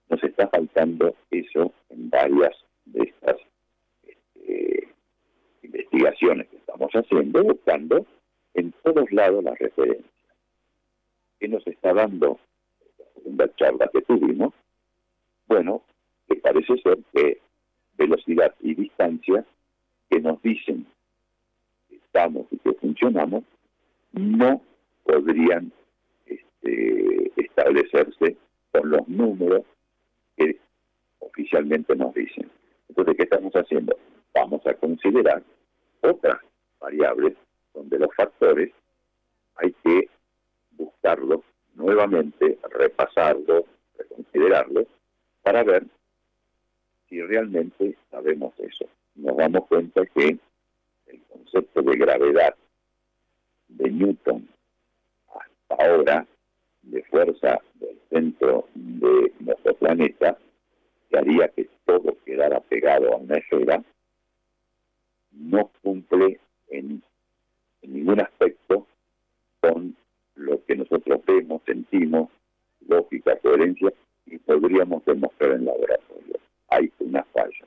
[0.10, 3.38] Nos está faltando eso en varias de estas
[4.04, 4.88] este,
[5.64, 8.06] investigaciones que estamos haciendo, buscando
[8.58, 10.12] en todos lados la referencia.
[11.40, 12.40] ¿Qué nos está dando
[12.98, 14.54] la segunda charla que tuvimos?
[15.48, 15.84] Bueno,
[16.28, 17.40] que parece ser que
[17.98, 19.46] velocidad y distancia
[20.10, 20.88] que nos dicen
[21.88, 23.44] que estamos y que funcionamos
[24.14, 24.62] no
[25.04, 25.72] podrían
[26.26, 28.38] este, establecerse
[28.72, 29.62] con los números
[30.36, 30.58] que
[31.20, 32.50] oficialmente nos dicen.
[32.90, 33.96] Entonces, ¿qué estamos haciendo?
[34.34, 35.44] Vamos a considerar
[36.02, 36.40] otras
[36.80, 37.36] variables
[37.74, 38.72] donde los factores
[39.56, 40.10] hay que
[40.72, 41.42] buscarlos
[41.76, 43.64] nuevamente, repasarlos,
[43.98, 44.88] reconsiderarlos,
[45.44, 45.86] para ver
[47.08, 48.86] si realmente sabemos eso.
[49.16, 50.38] Nos damos cuenta que
[51.08, 52.56] el concepto de gravedad
[53.70, 54.48] de Newton
[55.28, 56.28] hasta ahora,
[56.82, 60.38] de fuerza del centro de nuestro planeta,
[61.10, 63.84] que haría que todo quedara pegado a una esfera,
[65.32, 67.02] no cumple en,
[67.88, 68.86] ningún aspecto
[69.60, 69.96] con
[70.36, 72.30] lo que nosotros vemos, sentimos,
[72.88, 73.92] lógica, coherencia,
[74.26, 76.36] y podríamos demostrar en laboratorio.
[76.70, 77.66] Hay una falla.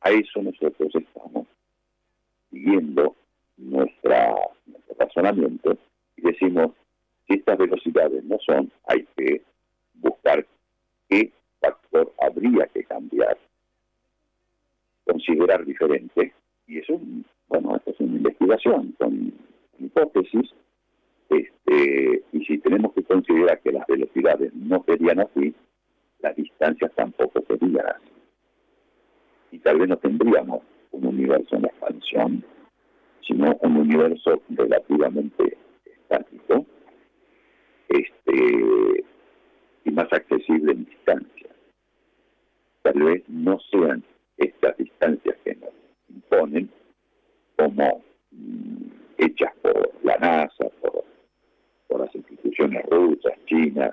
[0.00, 1.46] A eso nosotros estamos
[2.50, 3.14] siguiendo
[3.56, 4.34] nuestra,
[4.66, 5.76] nuestro razonamiento
[6.16, 6.70] y decimos,
[7.26, 9.42] si estas velocidades no son, hay que
[9.94, 10.46] buscar
[11.08, 13.36] qué factor habría que cambiar,
[15.04, 16.32] considerar diferente,
[16.66, 17.00] y eso,
[17.48, 19.32] bueno, esto es una investigación con
[19.78, 20.50] hipótesis,
[21.30, 25.54] este, y si tenemos que considerar que las velocidades no serían así,
[26.20, 28.12] las distancias tampoco serían así.
[29.52, 32.44] Y tal vez no tendríamos un universo en expansión,
[33.26, 36.66] sino un universo relativamente estático
[37.88, 39.04] este,
[39.84, 41.48] y más accesible en distancia.
[42.82, 44.02] Tal vez no sean
[44.36, 45.70] estas distancias que nos
[46.08, 46.70] imponen
[47.58, 48.86] como mm,
[49.18, 51.04] hechas por la NASA, por,
[51.98, 53.92] las instituciones rusas, chinas,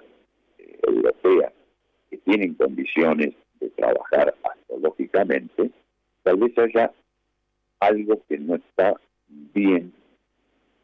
[0.60, 1.52] eh, europeas,
[2.10, 5.72] que tienen condiciones de trabajar astrológicamente,
[6.22, 6.92] tal vez haya
[7.80, 8.96] algo que no está
[9.28, 9.92] bien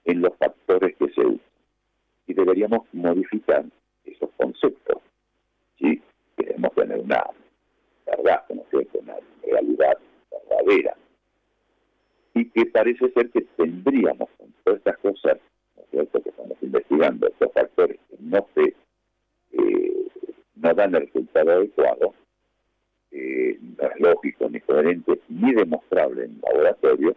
[0.06, 1.40] en los factores que se usan.
[2.26, 3.66] Y deberíamos modificar
[4.06, 4.98] esos conceptos.
[5.78, 6.02] Si
[6.36, 7.24] queremos tener una
[8.08, 8.64] verdad, ¿no
[9.00, 9.98] una realidad
[10.32, 10.96] verdadera.
[12.34, 15.38] Y que parece ser que tendríamos con todas estas cosas,
[15.76, 18.76] ¿no es cierto?, que estamos investigando, estos factores que no se
[19.52, 20.08] eh,
[20.56, 22.14] no dan el resultado adecuado,
[23.12, 27.16] eh, no es lógico, ni coherente, ni demostrable en laboratorio,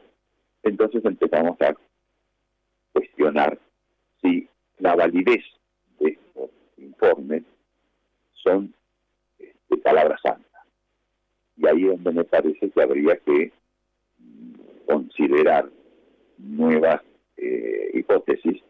[0.64, 1.76] entonces empezamos a
[2.92, 3.58] cuestionar
[4.20, 4.48] si
[4.78, 5.44] la validez
[6.00, 7.42] de estos informes
[8.32, 8.74] son
[9.38, 10.62] este, palabras santas.
[11.56, 13.52] Y ahí es donde me parece que habría que
[14.86, 15.68] considerar
[16.38, 17.02] nuevas
[17.36, 18.62] eh, hipótesis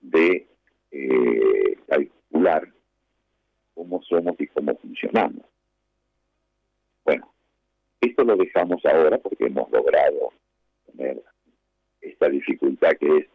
[0.00, 0.46] de
[0.90, 2.68] eh, calcular
[3.74, 5.44] cómo somos y cómo funcionamos.
[7.04, 7.32] Bueno,
[8.00, 10.32] esto lo dejamos ahora porque hemos logrado
[10.86, 11.22] tener
[12.00, 13.26] esta dificultad que es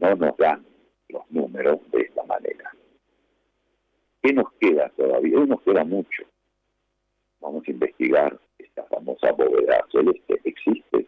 [0.00, 0.64] no nos dan
[1.08, 2.72] los números de esta manera.
[4.22, 5.38] ¿Qué nos queda todavía?
[5.40, 6.24] Nos queda mucho.
[7.40, 10.40] Vamos a investigar esta famosa bóveda celeste.
[10.44, 11.06] ¿Existe?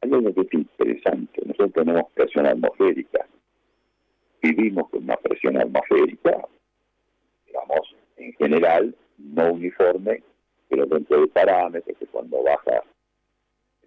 [0.00, 1.42] Hay algo que es interesante.
[1.44, 3.26] Nosotros tenemos presión atmosférica.
[4.42, 6.46] Vivimos con una presión atmosférica,
[7.46, 10.22] digamos, en general, no uniforme,
[10.68, 12.82] pero dentro de parámetros que cuando baja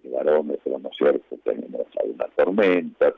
[0.04, 3.14] el barómetro, ¿no es cierto?, tenemos alguna tormenta,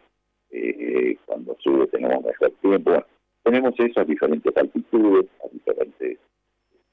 [0.52, 3.04] eh, cuando sube tenemos mejor tiempo.
[3.44, 6.18] tenemos eso a diferentes altitudes, a diferentes,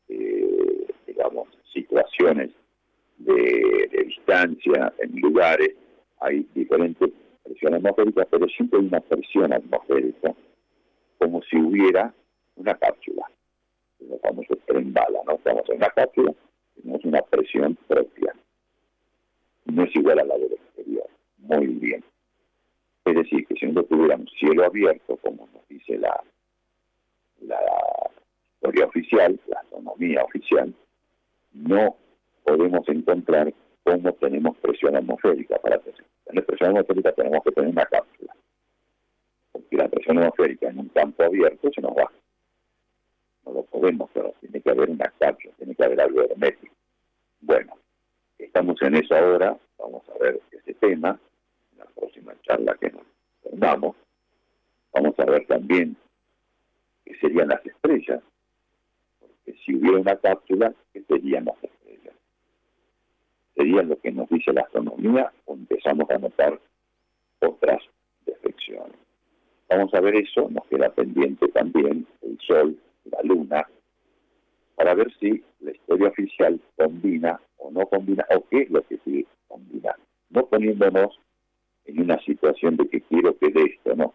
[0.09, 2.51] eh, digamos, situaciones
[3.19, 5.75] de, distancia, en lugares,
[6.21, 7.11] hay diferentes
[7.43, 10.35] presiones atmosféricas, pero siempre hay una presión atmosférica,
[11.19, 12.13] como si hubiera
[12.57, 13.31] una cápsula.
[14.01, 15.35] Los famosos tren bala, ¿no?
[15.35, 16.33] Estamos en una cápsula,
[16.77, 18.35] tenemos una presión propia.
[19.67, 21.09] No es igual a la del exterior.
[21.39, 22.05] Muy bien.
[23.05, 26.23] Es decir, que si no tuviéramos cielo abierto, como nos dice la,
[27.41, 27.59] la
[28.55, 30.75] historia oficial, la astronomía oficial,
[31.53, 31.97] no
[32.45, 33.53] podemos encontrar
[33.91, 35.59] cómo tenemos presión atmosférica.
[35.59, 38.35] Para tener presión atmosférica tenemos que tener una cápsula.
[39.53, 42.11] Porque la presión atmosférica en un campo abierto se nos va.
[43.47, 46.75] No lo podemos, pero tiene que haber una cápsula, tiene que haber algo hermético.
[47.41, 47.75] Bueno,
[48.39, 51.19] estamos en eso ahora, vamos a ver ese tema
[51.99, 53.03] próxima charla que nos
[53.43, 53.97] tengamos,
[54.93, 55.97] vamos a ver también
[57.05, 58.23] qué serían las estrellas,
[59.21, 61.78] porque si hubiera una cápsula, ¿qué serían las?
[63.59, 66.61] ¿Serían lo que nos dice la astronomía o empezamos a notar
[67.41, 67.83] otras
[68.25, 68.97] defecciones?
[69.69, 73.67] Vamos a ver eso, nos queda pendiente también el Sol, la Luna,
[74.77, 78.99] para ver si la historia oficial combina o no combina, o qué es lo que
[79.05, 79.97] sí combina,
[80.31, 81.19] no poniéndonos
[81.87, 84.15] en una situación de que quiero que de esto, no.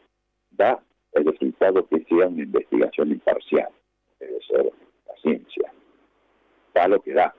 [0.51, 0.81] Da
[1.11, 3.67] el resultado que sea una investigación imparcial,
[4.21, 4.71] debe ser
[5.05, 5.73] la ciencia.
[6.73, 7.35] Da lo que da,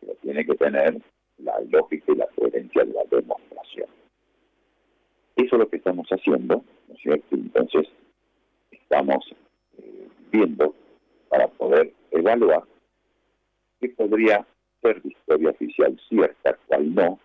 [0.00, 1.00] pero tiene que tener
[1.38, 3.88] la lógica y la coherencia de la demostración.
[5.36, 7.36] Eso es lo que estamos haciendo, ¿no es cierto?
[7.36, 7.88] Entonces,
[8.70, 9.24] estamos
[9.78, 10.74] eh, viendo
[11.28, 12.62] para poder evaluar
[13.80, 14.46] qué podría
[14.80, 17.20] ser de historia oficial cierta, cuál no,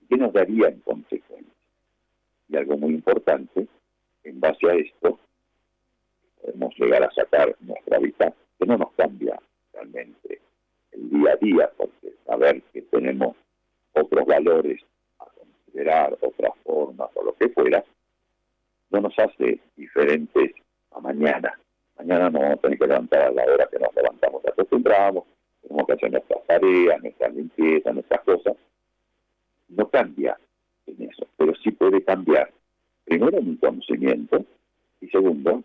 [0.00, 1.52] y qué nos daría en consecuencia.
[2.48, 3.66] Y algo muy importante,
[4.24, 5.18] en base a esto,
[6.40, 9.38] podemos llegar a sacar nuestra vida, que no nos cambia
[9.72, 10.40] realmente
[10.92, 13.36] el día a día, porque saber que tenemos
[14.00, 14.82] otros valores
[15.18, 17.84] a considerar, otras formas o lo que fuera,
[18.90, 20.52] no nos hace diferentes
[20.90, 21.58] a mañana.
[21.96, 25.24] Mañana nos vamos a tener que levantar a la hora que nos levantamos, acostumbramos,
[25.62, 28.56] tenemos que hacer nuestras tareas, nuestras limpiezas, nuestras cosas.
[29.68, 30.36] No cambia
[30.86, 32.50] en eso, pero sí puede cambiar,
[33.04, 34.44] primero en mi conocimiento
[35.00, 35.62] y segundo,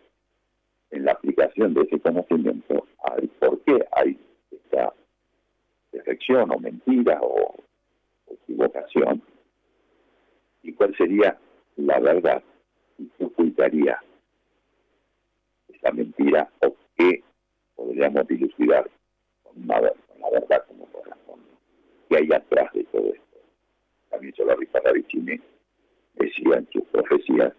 [0.91, 4.17] en la aplicación de ese conocimiento al por qué hay
[4.51, 4.93] esta
[5.91, 7.55] defección o mentira o,
[8.45, 9.21] equivocación
[10.63, 11.37] y cuál sería
[11.75, 12.43] la verdad
[12.97, 13.99] y qué ocultaría
[15.67, 17.23] esa mentira o qué
[17.75, 18.89] podríamos dilucidar
[19.43, 21.49] con, la verdad como corresponde,
[22.09, 23.25] que hay atrás de todo esto
[24.15, 25.39] también Solarita Ravicini
[26.13, 27.53] decía en sus profecías,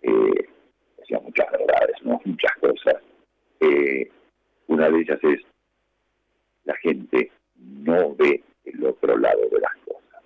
[0.00, 0.48] eh,
[0.96, 2.20] decía muchas verdades, ¿no?
[2.24, 3.02] muchas cosas.
[3.60, 4.10] Eh,
[4.68, 5.40] una de ellas es,
[6.64, 10.22] la gente no ve el otro lado de las cosas.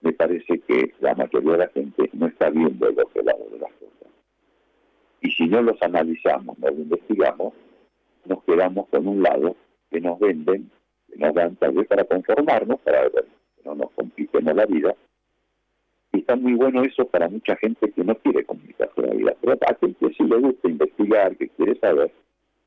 [0.00, 3.58] Me parece que la mayoría de la gente no está viendo el otro lado de
[3.58, 4.12] las cosas.
[5.20, 7.54] Y si no los analizamos, no los investigamos,
[8.24, 9.56] nos quedamos con un lado
[9.90, 10.70] que nos venden,
[11.08, 13.26] que nos dan tal vez para conformarnos, para ver
[13.68, 14.94] no nos compliquemos la vida.
[16.12, 19.36] Y está muy bueno eso para mucha gente que no quiere complicarse la vida.
[19.40, 22.10] Pero a quien que sí le gusta investigar, que quiere saber,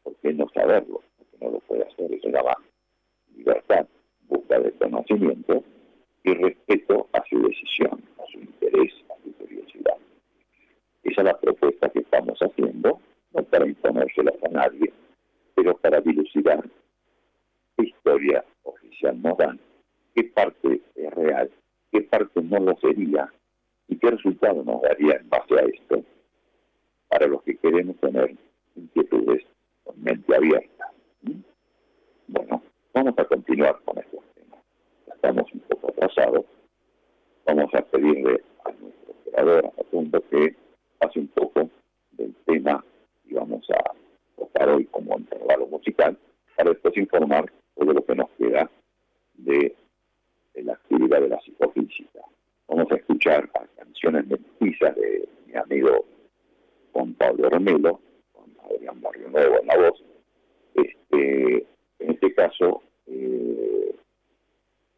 [0.03, 1.01] ¿por qué no saberlo?
[1.17, 2.13] Porque no lo puede hacer.
[2.13, 2.55] Eso llama
[3.35, 3.87] libertad,
[4.31, 5.63] busca de conocimiento
[6.23, 9.97] y respeto a su decisión, a su interés, a su curiosidad.
[11.03, 12.99] Esa es la propuesta que estamos haciendo,
[13.33, 14.93] no para imponérselas a nadie,
[15.53, 16.63] pero para dilucidar
[17.77, 19.59] qué historia oficial nos dan
[20.15, 21.51] qué parte es real,
[21.91, 23.31] qué parte no lo sería
[23.87, 26.03] y qué resultado nos daría en base a esto
[27.09, 28.35] para los que queremos tener
[28.75, 29.43] inquietudes
[29.83, 30.91] con mente abierta.
[31.23, 31.41] ¿Mm?
[32.27, 32.63] Bueno,
[32.93, 34.10] vamos a continuar con temas
[35.21, 36.45] estamos un poco atrasados,
[37.45, 40.55] vamos a pedirle a nuestro operador, a punto que
[40.97, 41.69] pase un poco
[42.13, 42.83] del tema
[43.25, 43.93] y vamos a
[44.35, 46.17] tocar hoy como intervalo musical,
[46.57, 48.67] para después informar sobre lo que nos queda
[49.35, 49.75] de,
[50.55, 52.21] la actividad de la psicofísica.
[52.67, 56.03] Vamos a escuchar las canciones mestizas de mi amigo
[56.93, 57.99] Juan Pablo Romelo,
[58.31, 60.03] con Adrián Barrio Nuevo en la voz.
[60.73, 61.57] Este,
[61.99, 63.95] en este caso, eh,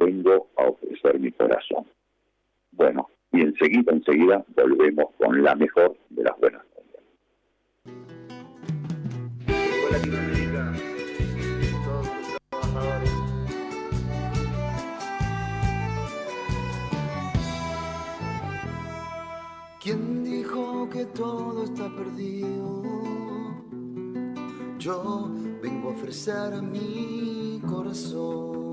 [0.06, 1.86] vengo a ofrecer mi corazón.
[2.72, 6.64] Bueno, y enseguida, enseguida volvemos con la mejor de las buenas
[19.84, 22.84] ¿Quién dijo que todo está perdido?
[24.80, 25.30] Yo
[25.62, 28.73] vengo a ofrecer mi corazón.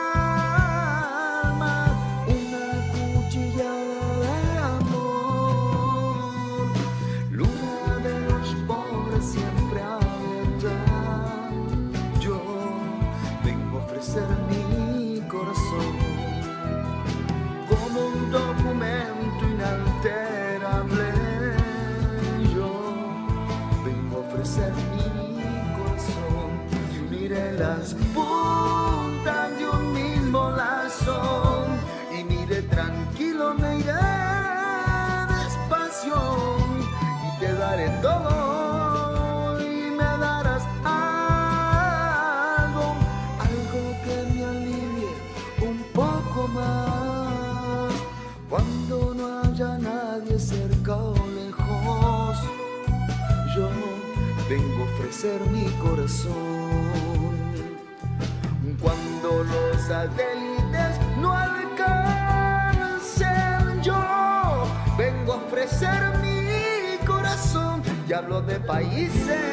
[68.71, 69.43] países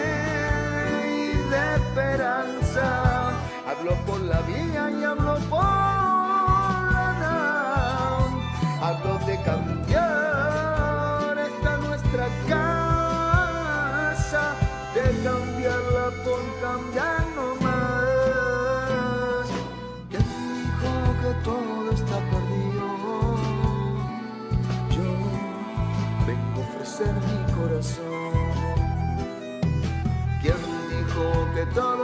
[1.05, 2.87] y de esperanza.
[3.69, 5.65] Hablo por la vía y hablo por
[6.95, 8.37] la nave.
[8.87, 14.43] Hablo de cambiar esta nuestra casa,
[14.95, 17.29] de cambiarla por cambiar
[21.45, 22.87] todo está perdido.
[24.95, 25.09] Yo
[26.27, 28.18] vengo a ofrecer mi corazón.
[31.65, 31.98] Dijo que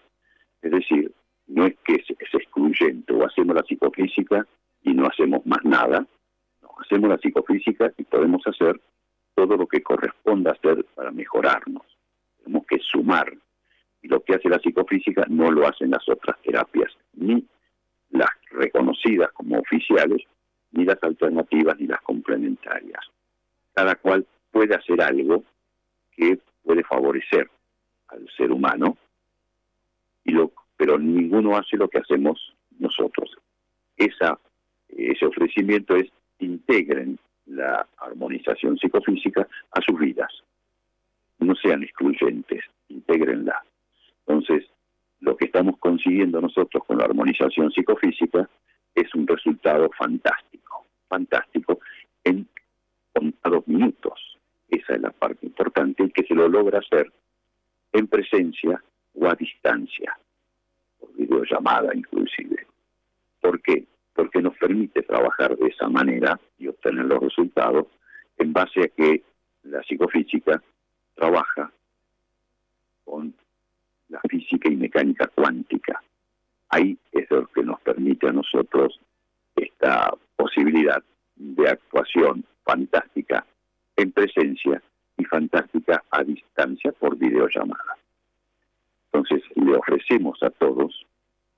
[0.63, 1.13] Es decir,
[1.49, 4.47] no es que es, excluyente o hacemos la psicofísica
[4.83, 6.07] y no hacemos más nada,
[6.63, 8.81] no, hacemos la psicofísica y podemos hacer
[9.35, 11.85] todo lo que corresponda hacer para mejorarnos.
[12.39, 13.33] Tenemos que sumar.
[14.03, 17.45] Y lo que hace la psicofísica no lo hacen las otras terapias, ni
[18.11, 20.23] las reconocidas como oficiales,
[20.73, 23.01] ni las alternativas, ni las complementarias.
[23.75, 25.43] Cada cual puede hacer algo
[26.13, 27.51] que puede favorecer
[28.09, 28.97] al ser humano,
[30.25, 33.37] y lo, pero ninguno hace lo que hacemos nosotros.
[33.97, 34.39] Esa,
[34.89, 36.09] ese ofrecimiento es
[36.39, 40.33] integren la armonización psicofísica a sus vidas.
[41.41, 43.63] No sean excluyentes, integrenla.
[44.27, 44.67] Entonces,
[45.21, 48.49] lo que estamos consiguiendo nosotros con la armonización psicofísica
[48.95, 51.81] es un resultado fantástico, fantástico
[52.25, 52.47] en
[53.13, 54.39] contados minutos.
[54.69, 57.11] Esa es la parte importante y que se lo logra hacer
[57.93, 58.83] en presencia
[59.15, 60.17] o a distancia,
[60.99, 62.67] por videollamada inclusive.
[63.41, 63.87] ¿Por qué?
[64.19, 67.87] porque nos permite trabajar de esa manera y obtener los resultados
[68.37, 69.23] en base a que
[69.63, 70.61] la psicofísica
[71.15, 71.71] trabaja
[73.05, 73.33] con
[74.09, 76.03] la física y mecánica cuántica.
[76.71, 78.99] Ahí es lo que nos permite a nosotros
[79.55, 81.01] esta posibilidad
[81.37, 83.47] de actuación fantástica
[83.95, 84.83] en presencia
[85.17, 87.98] y fantástica a distancia por videollamada.
[89.13, 91.07] Entonces le ofrecemos a todos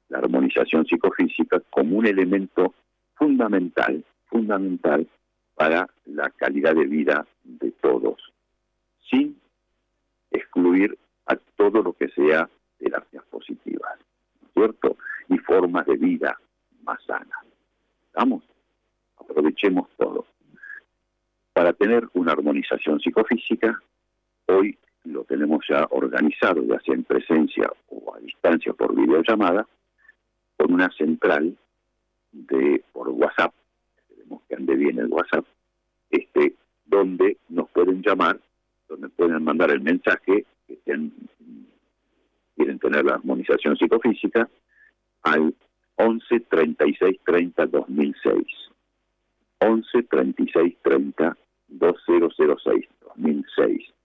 [0.08, 2.74] la armonización psicofísica como un elemento
[3.14, 5.06] fundamental, fundamental
[5.54, 8.32] para la calidad de vida de todos,
[9.10, 9.38] sin
[10.30, 10.96] excluir
[11.26, 12.48] a todo lo que sea
[12.78, 13.98] terapias positivas,
[14.40, 14.96] ¿no es cierto?
[15.28, 16.38] Y formas de vida
[16.82, 17.44] más sanas.
[18.14, 18.42] ¿Vamos?
[19.18, 20.26] Aprovechemos todo.
[21.52, 23.80] Para tener una armonización psicofísica,
[24.46, 24.78] hoy
[25.10, 29.66] lo tenemos ya organizado, ya sea en presencia o a distancia por videollamada,
[30.56, 31.56] con una central
[32.32, 33.52] de por WhatsApp,
[33.96, 35.44] esperemos que ande bien el WhatsApp,
[36.10, 36.54] este,
[36.84, 38.38] donde nos pueden llamar,
[38.88, 41.12] donde pueden mandar el mensaje que quieren
[42.78, 44.48] tener la armonización psicofísica
[45.22, 45.54] al
[45.96, 48.46] 11 36 30 2006.
[49.60, 51.36] 11 36 30
[51.68, 53.99] 2006 2006.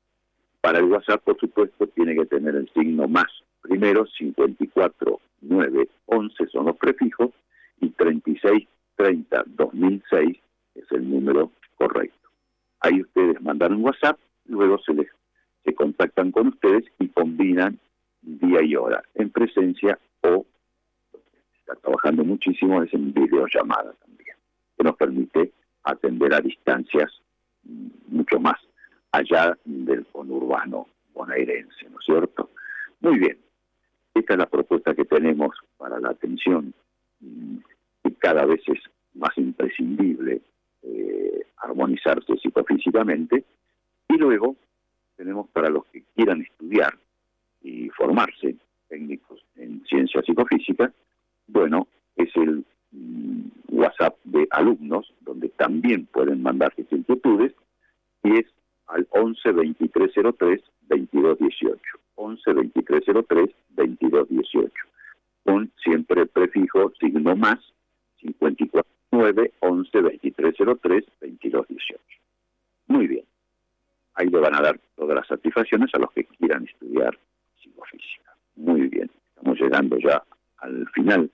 [0.65, 3.27] Para el WhatsApp, por supuesto, tiene que tener el signo más.
[3.61, 7.29] Primero, 54 9, 11 son los prefijos
[7.81, 10.39] y 36, 30, 2006
[10.73, 12.29] es el número correcto.
[12.79, 15.07] Ahí ustedes mandan un WhatsApp, luego se les
[15.63, 17.77] se contactan con ustedes y combinan
[18.23, 20.47] día y hora en presencia o
[21.59, 24.35] está trabajando muchísimo es en videollamada también,
[24.75, 25.51] que nos permite
[25.83, 27.11] atender a distancias
[27.65, 28.57] mm, mucho más
[29.17, 32.49] allá del conurbano bonaerense, ¿no es cierto?
[33.01, 33.37] Muy bien,
[34.13, 36.73] esta es la propuesta que tenemos para la atención
[37.21, 38.79] y cada vez es
[39.13, 40.41] más imprescindible
[40.83, 43.43] eh, armonizarse psicofísicamente.
[44.09, 44.55] Y luego
[45.15, 46.97] tenemos para los que quieran estudiar
[47.61, 48.55] y formarse
[48.87, 50.93] técnicos en ciencia psicofísica,
[51.47, 57.53] bueno, es el mm, WhatsApp de alumnos, donde también pueden mandar sus inquietudes,
[58.23, 58.45] y es
[58.87, 61.81] al 11 2303 2218.
[62.15, 64.73] 11 2303 2218,
[65.43, 67.59] con siempre prefijo signo más
[68.17, 72.03] 549 11 2303 2218.
[72.87, 73.25] Muy bien.
[74.15, 77.17] Ahí le van a dar todas las satisfacciones a los que quieran estudiar
[77.61, 78.35] psicofísica.
[78.55, 79.11] Muy bien.
[79.35, 80.23] Estamos llegando ya
[80.59, 81.29] al final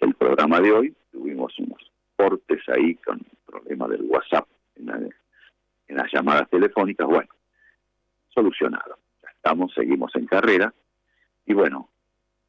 [0.00, 0.94] del programa de hoy.
[1.12, 5.14] Tuvimos unos cortes ahí con el problema del WhatsApp en,
[5.88, 7.06] en las llamadas telefónicas.
[7.06, 7.30] Bueno,
[8.28, 8.98] solucionado.
[9.22, 10.72] Ya estamos, seguimos en carrera.
[11.46, 11.88] Y bueno,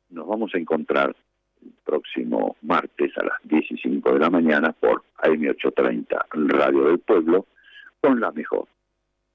[0.10, 1.16] nos vamos a encontrar
[1.62, 7.00] el próximo martes a las 10 y 5 de la mañana por AM830, Radio del
[7.00, 7.46] Pueblo,
[8.02, 8.68] con la mejor,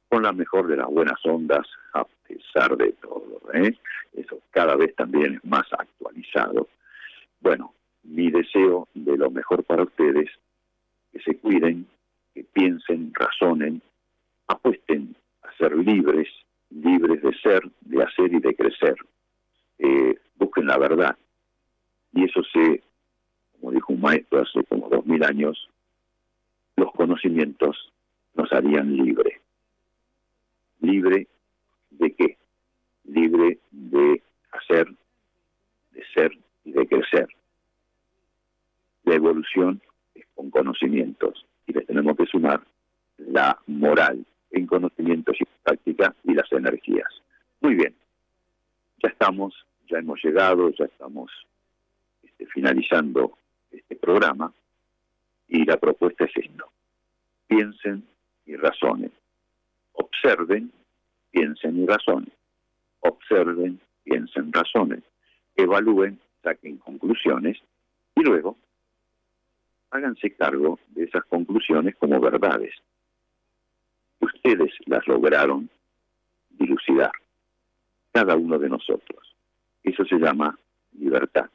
[0.08, 3.40] con la mejor de las buenas ondas, a pesar de todo.
[3.52, 3.76] ¿eh?
[4.14, 6.68] Eso cada vez también es más actualizado.
[7.40, 7.74] Bueno,
[8.04, 10.30] mi deseo de lo mejor para ustedes,
[11.12, 11.86] que se cuiden,
[12.34, 13.82] que piensen, razonen,
[14.48, 16.28] apuesten a ser libres,
[16.70, 18.96] libres de ser, de hacer y de crecer.
[19.78, 21.16] Eh, busquen la verdad.
[22.12, 22.82] Y eso se,
[23.52, 25.68] como dijo un maestro hace como dos mil años,
[26.76, 27.92] los conocimientos
[28.34, 29.40] nos harían libre.
[30.80, 31.28] ¿Libre
[31.90, 32.38] de qué?
[33.04, 34.22] Libre de
[34.52, 34.88] hacer,
[35.92, 36.32] de ser
[36.64, 37.28] y de crecer.
[39.04, 39.80] La evolución
[40.14, 42.62] es con conocimientos y les tenemos que sumar
[43.18, 44.24] la moral
[44.54, 47.08] en conocimientos y práctica y las energías.
[47.60, 47.94] Muy bien,
[49.02, 49.54] ya estamos,
[49.88, 51.30] ya hemos llegado, ya estamos
[52.22, 53.36] este, finalizando
[53.70, 54.52] este programa
[55.48, 56.70] y la propuesta es esto.
[57.46, 58.04] Piensen
[58.46, 59.12] y razonen.
[59.92, 60.72] Observen,
[61.30, 62.32] piensen y razonen.
[63.00, 65.02] Observen, piensen, razonen.
[65.56, 67.58] Evalúen, saquen conclusiones
[68.14, 68.56] y luego
[69.90, 72.74] háganse cargo de esas conclusiones como verdades.
[74.44, 75.70] Ustedes las lograron
[76.50, 77.12] dilucidar,
[78.12, 79.34] cada uno de nosotros.
[79.82, 80.58] Eso se llama
[80.92, 81.48] libertad.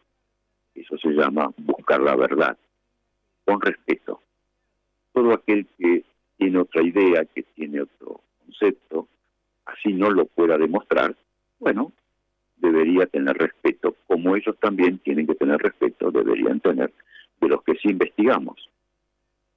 [0.73, 2.57] Eso se llama buscar la verdad,
[3.45, 4.21] con respeto.
[5.13, 6.03] Todo aquel que
[6.37, 9.07] tiene otra idea, que tiene otro concepto,
[9.65, 11.15] así no lo pueda demostrar,
[11.59, 11.91] bueno,
[12.57, 16.91] debería tener respeto, como ellos también tienen que tener respeto, deberían tener
[17.39, 18.67] de los que sí investigamos.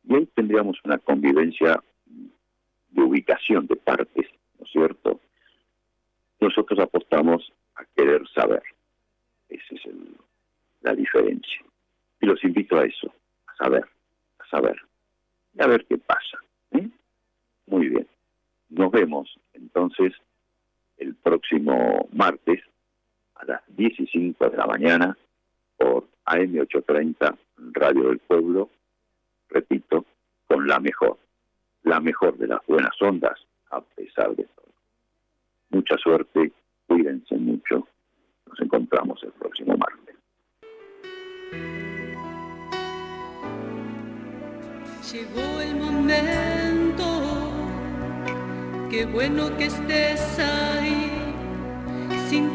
[0.04, 1.82] Y ahí tendríamos una convivencia
[2.92, 4.26] de ubicación de partes,
[4.58, 5.20] ¿no es cierto?
[6.40, 8.62] Nosotros apostamos a querer saber.
[9.48, 9.82] Esa es
[10.82, 11.62] la diferencia.
[12.20, 13.12] Y los invito a eso,
[13.46, 13.84] a saber,
[14.38, 14.76] a saber.
[15.54, 16.38] Y a ver qué pasa.
[16.72, 16.88] ¿eh?
[17.66, 18.06] Muy bien.
[18.70, 20.12] Nos vemos entonces
[20.98, 22.62] el próximo martes
[23.34, 25.16] a las 10 y 5 de la mañana
[25.76, 27.36] por AM830
[27.72, 28.70] Radio del Pueblo,
[29.48, 30.04] repito,
[30.46, 31.18] con la mejor,
[31.84, 33.38] la mejor de las buenas ondas,
[33.70, 34.72] a pesar de todo.
[35.70, 36.52] Mucha suerte,
[36.86, 37.86] cuídense mucho,
[38.46, 40.16] nos encontramos el próximo martes.
[45.12, 47.04] Llegó el momento,
[48.90, 51.12] qué bueno que estés ahí